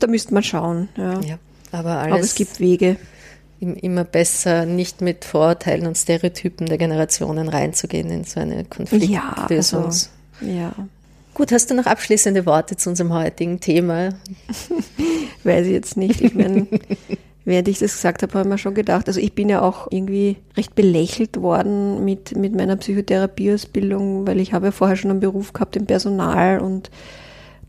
da 0.00 0.06
müsste 0.06 0.34
man 0.34 0.42
schauen. 0.42 0.88
Ja. 0.96 1.20
ja 1.20 1.38
aber, 1.70 1.98
alles 1.98 2.12
aber 2.12 2.20
es 2.20 2.34
gibt 2.34 2.60
Wege. 2.60 2.96
Immer 3.60 4.04
besser, 4.04 4.66
nicht 4.66 5.00
mit 5.00 5.24
Vorurteilen 5.24 5.86
und 5.86 5.96
Stereotypen 5.96 6.66
der 6.66 6.76
Generationen 6.76 7.48
reinzugehen 7.48 8.10
in 8.10 8.24
so 8.24 8.40
eine 8.40 8.64
Konfliktlösung. 8.64 9.10
Ja, 9.10 9.86
also, 9.86 10.08
ja. 10.40 10.72
Gut, 11.34 11.50
hast 11.50 11.70
du 11.70 11.74
noch 11.74 11.86
abschließende 11.86 12.46
Worte 12.46 12.76
zu 12.76 12.90
unserem 12.90 13.12
heutigen 13.12 13.58
Thema? 13.58 14.10
Weiß 15.44 15.66
ich 15.66 15.72
jetzt 15.72 15.96
nicht. 15.96 16.20
Ich 16.20 16.34
meine, 16.34 16.68
während 17.44 17.66
ich 17.66 17.80
das 17.80 17.92
gesagt 17.92 18.22
habe, 18.22 18.32
habe 18.34 18.48
ich 18.48 18.52
mir 18.52 18.58
schon 18.58 18.74
gedacht, 18.74 19.08
also 19.08 19.18
ich 19.18 19.34
bin 19.34 19.48
ja 19.48 19.60
auch 19.62 19.88
irgendwie 19.90 20.36
recht 20.56 20.76
belächelt 20.76 21.40
worden 21.40 22.04
mit, 22.04 22.36
mit 22.36 22.54
meiner 22.54 22.76
Psychotherapieausbildung, 22.76 24.26
weil 24.26 24.38
ich 24.38 24.52
habe 24.52 24.66
ja 24.66 24.72
vorher 24.72 24.96
schon 24.96 25.10
einen 25.10 25.20
Beruf 25.20 25.52
gehabt 25.52 25.74
im 25.74 25.86
Personal 25.86 26.60
und 26.60 26.90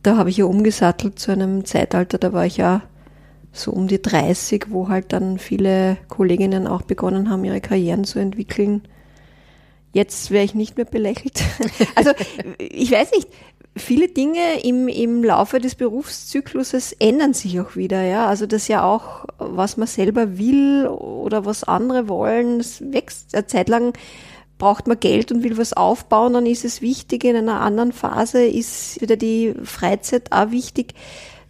da 0.04 0.17
habe 0.17 0.30
ich 0.30 0.38
ja 0.38 0.45
umgesattelt 0.45 1.17
zu 1.17 1.32
einem 1.32 1.65
Zeitalter, 1.65 2.19
da 2.19 2.32
war 2.32 2.45
ich 2.45 2.58
ja 2.58 2.84
so 3.51 3.71
um 3.71 3.88
die 3.88 4.01
30, 4.01 4.67
wo 4.69 4.89
halt 4.89 5.12
dann 5.13 5.39
viele 5.39 5.97
Kolleginnen 6.08 6.67
auch 6.67 6.84
begonnen 6.84 7.30
haben, 7.32 7.43
ihre 7.45 7.62
Karrieren 7.62 8.04
zu 8.04 8.19
entwickeln. 8.19 8.84
Jetzt 9.96 10.30
wäre 10.30 10.44
ich 10.44 10.54
nicht 10.54 10.76
mehr 10.76 10.86
belächelt. 10.86 11.42
Also 11.96 12.12
ich 12.60 12.92
weiß 12.92 13.12
nicht, 13.12 13.30
viele 13.78 14.10
Dinge 14.10 14.62
im, 14.62 14.90
im 14.90 15.24
Laufe 15.24 15.62
des 15.62 15.76
Berufszykluses 15.76 16.92
ändern 17.00 17.34
sich 17.34 17.62
auch 17.62 17.78
wieder. 17.78 18.04
Ja, 18.04 18.28
also 18.28 18.46
das 18.46 18.68
ja 18.68 18.84
auch, 18.84 19.26
was 19.38 19.78
man 19.78 19.88
selber 19.88 20.38
will 20.38 20.86
oder 20.88 21.46
was 21.46 21.64
andere 21.64 22.10
wollen, 22.10 22.58
das 22.58 22.84
wächst. 22.92 23.34
Eine 23.34 23.48
Zeit 23.48 23.70
lang 23.70 23.94
braucht 24.58 24.86
man 24.88 25.00
Geld 25.00 25.32
und 25.32 25.44
will 25.44 25.58
was 25.58 25.72
aufbauen, 25.72 26.34
dann 26.34 26.46
ist 26.46 26.66
es 26.66 26.82
wichtig. 26.82 27.24
In 27.24 27.38
einer 27.38 27.62
anderen 27.62 27.94
Phase 27.94 28.44
ist 28.44 29.00
wieder 29.00 29.16
die 29.16 29.54
Freizeit 29.64 30.34
auch 30.34 30.52
wichtig. 30.52 30.94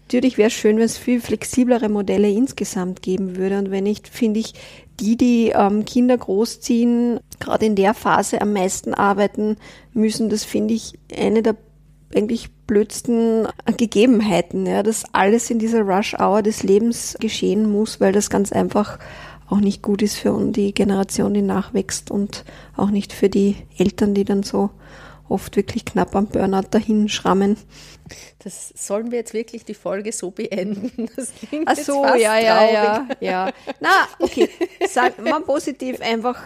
Natürlich 0.08 0.38
wäre 0.38 0.50
es 0.50 0.54
schön, 0.54 0.78
wenn 0.78 0.84
es 0.84 1.00
viel 1.00 1.20
flexiblere 1.20 1.90
Modelle 1.90 2.30
insgesamt 2.30 3.02
geben 3.02 3.38
würde. 3.38 3.58
Und 3.58 3.72
wenn 3.72 3.86
nicht, 3.86 4.08
finde 4.08 4.40
ich, 4.40 4.54
die, 5.00 5.18
die 5.18 5.50
ähm, 5.50 5.86
Kinder 5.86 6.18
großziehen, 6.18 7.20
gerade 7.40 7.66
in 7.66 7.76
der 7.76 7.94
Phase 7.94 8.42
am 8.42 8.54
meisten 8.54 8.94
arbeiten 8.94 9.58
müssen, 9.94 10.30
das 10.30 10.44
finde 10.44 10.74
ich 10.74 10.98
eine 11.16 11.44
der 11.44 11.56
eigentlich 12.14 12.50
blödsten 12.68 13.48
Gegebenheiten, 13.78 14.66
ja, 14.66 14.84
dass 14.84 15.04
alles 15.14 15.50
in 15.50 15.60
dieser 15.60 15.82
Rush-Hour 15.82 16.42
des 16.44 16.64
Lebens 16.64 17.18
geschehen 17.20 17.70
muss, 17.70 18.00
weil 18.00 18.14
das 18.14 18.30
ganz 18.30 18.52
einfach 18.52 19.00
auch 19.48 19.60
nicht 19.60 19.82
gut 19.82 20.02
ist 20.02 20.16
für 20.16 20.40
die 20.52 20.74
Generation, 20.74 21.34
die 21.34 21.42
nachwächst 21.42 22.10
und 22.10 22.46
auch 22.76 22.90
nicht 22.90 23.14
für 23.14 23.30
die 23.30 23.56
Eltern, 23.78 24.14
die 24.14 24.24
dann 24.24 24.44
so 24.44 24.72
oft 25.30 25.56
wirklich 25.56 25.86
knapp 25.86 26.16
am 26.16 26.28
Burnout 26.28 26.68
dahin 26.72 27.10
schrammen. 27.10 27.58
Das 28.40 28.70
sollen 28.76 29.12
wir 29.12 29.20
jetzt 29.20 29.34
wirklich 29.34 29.66
die 29.66 29.74
Folge 29.74 30.12
so 30.12 30.32
beenden. 30.32 31.10
Das 31.16 31.32
Ach 31.66 31.76
so, 31.76 32.06
ja, 32.06 32.38
ja, 32.38 32.72
ja, 32.72 33.08
ja. 33.20 33.54
Na, 33.80 34.08
okay. 34.20 34.50
Sagt 34.88 35.24
man 35.24 35.44
positiv 35.44 36.02
einfach 36.02 36.40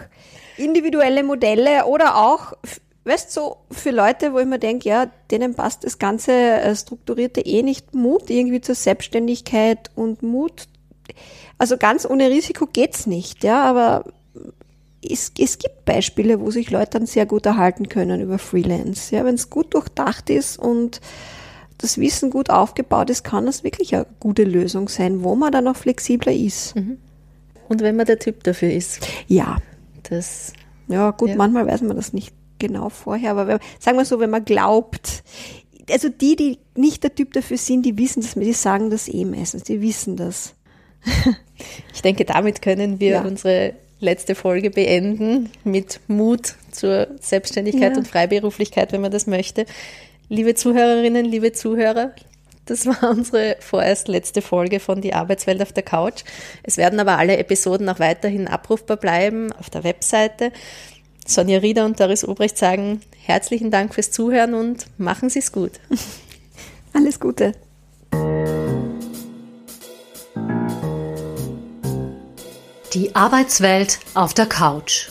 individuelle 0.56 1.22
Modelle 1.22 1.86
oder 1.86 2.16
auch, 2.16 2.52
weißt 3.04 3.36
du, 3.36 3.40
so 3.40 3.56
für 3.70 3.90
Leute, 3.90 4.32
wo 4.32 4.38
ich 4.38 4.46
mir 4.46 4.58
denke, 4.58 4.88
ja, 4.88 5.06
denen 5.30 5.54
passt 5.54 5.84
das 5.84 5.98
ganze 5.98 6.32
äh, 6.32 6.74
Strukturierte 6.74 7.40
eh 7.40 7.62
nicht. 7.62 7.94
Mut 7.94 8.30
irgendwie 8.30 8.60
zur 8.60 8.74
Selbstständigkeit 8.74 9.90
und 9.94 10.22
Mut. 10.22 10.68
Also 11.58 11.76
ganz 11.76 12.06
ohne 12.08 12.30
Risiko 12.30 12.66
geht's 12.66 13.06
nicht, 13.06 13.44
ja, 13.44 13.64
aber 13.64 14.04
es, 15.02 15.32
es 15.38 15.58
gibt 15.58 15.84
Beispiele, 15.84 16.40
wo 16.40 16.50
sich 16.50 16.70
Leute 16.70 16.98
dann 16.98 17.06
sehr 17.06 17.26
gut 17.26 17.46
erhalten 17.46 17.88
können 17.88 18.20
über 18.20 18.38
Freelance. 18.38 19.14
Ja, 19.14 19.24
wenn 19.24 19.34
es 19.34 19.50
gut 19.50 19.74
durchdacht 19.74 20.30
ist 20.30 20.58
und 20.58 21.00
das 21.78 21.98
Wissen 21.98 22.30
gut 22.30 22.50
aufgebaut 22.50 23.08
ist, 23.08 23.24
kann 23.24 23.46
das 23.46 23.64
wirklich 23.64 23.94
eine 23.94 24.06
gute 24.20 24.44
Lösung 24.44 24.88
sein, 24.88 25.24
wo 25.24 25.34
man 25.34 25.52
dann 25.52 25.66
auch 25.68 25.76
flexibler 25.76 26.32
ist. 26.32 26.76
Mhm. 26.76 26.98
Und 27.68 27.80
wenn 27.80 27.96
man 27.96 28.06
der 28.06 28.18
Typ 28.18 28.42
dafür 28.44 28.70
ist. 28.70 29.00
Ja. 29.26 29.58
Das. 30.02 30.52
Ja, 30.88 31.12
gut, 31.12 31.30
ja. 31.30 31.36
manchmal 31.36 31.66
weiß 31.66 31.82
man 31.82 31.96
das 31.96 32.12
nicht 32.12 32.34
genau 32.58 32.88
vorher, 32.88 33.30
aber 33.30 33.46
wenn, 33.46 33.58
sagen 33.78 33.96
wir 33.96 34.04
so, 34.04 34.18
wenn 34.20 34.30
man 34.30 34.44
glaubt, 34.44 35.22
also 35.90 36.08
die, 36.08 36.36
die 36.36 36.58
nicht 36.74 37.02
der 37.04 37.14
Typ 37.14 37.32
dafür 37.32 37.56
sind, 37.56 37.86
die 37.86 37.96
wissen 37.96 38.22
das, 38.22 38.34
die 38.34 38.52
sagen 38.52 38.90
das 38.90 39.08
eh 39.08 39.24
meistens, 39.24 39.62
die 39.64 39.80
wissen 39.80 40.16
das. 40.16 40.54
Ich 41.92 42.00
denke, 42.00 42.24
damit 42.24 42.62
können 42.62 43.00
wir 43.00 43.10
ja. 43.10 43.22
unsere 43.22 43.74
letzte 44.00 44.34
Folge 44.34 44.70
beenden 44.70 45.50
mit 45.64 46.00
Mut 46.08 46.54
zur 46.70 47.08
Selbstständigkeit 47.20 47.92
ja. 47.92 47.98
und 47.98 48.08
Freiberuflichkeit, 48.08 48.92
wenn 48.92 49.00
man 49.00 49.12
das 49.12 49.26
möchte. 49.26 49.66
Liebe 50.28 50.54
Zuhörerinnen, 50.54 51.24
liebe 51.24 51.52
Zuhörer, 51.52 52.12
das 52.66 52.86
war 52.86 53.10
unsere 53.10 53.56
vorerst 53.60 54.08
letzte 54.08 54.42
Folge 54.42 54.80
von 54.80 55.00
Die 55.00 55.12
Arbeitswelt 55.12 55.60
auf 55.60 55.72
der 55.72 55.82
Couch. 55.82 56.22
Es 56.62 56.76
werden 56.76 57.00
aber 57.00 57.18
alle 57.18 57.36
Episoden 57.36 57.88
auch 57.88 57.98
weiterhin 57.98 58.48
abrufbar 58.48 58.96
bleiben 58.96 59.52
auf 59.52 59.70
der 59.70 59.84
Webseite. 59.84 60.52
Sonja 61.26 61.58
Rieder 61.58 61.84
und 61.84 61.98
Doris 62.00 62.26
Obrecht 62.26 62.58
sagen 62.58 63.00
herzlichen 63.24 63.70
Dank 63.70 63.94
fürs 63.94 64.10
Zuhören 64.10 64.54
und 64.54 64.86
machen 64.98 65.30
Sie 65.30 65.40
es 65.40 65.52
gut. 65.52 65.72
Alles 66.92 67.20
Gute. 67.20 67.54
Die 72.92 73.14
Arbeitswelt 73.14 74.00
auf 74.14 74.34
der 74.34 74.46
Couch. 74.46 75.10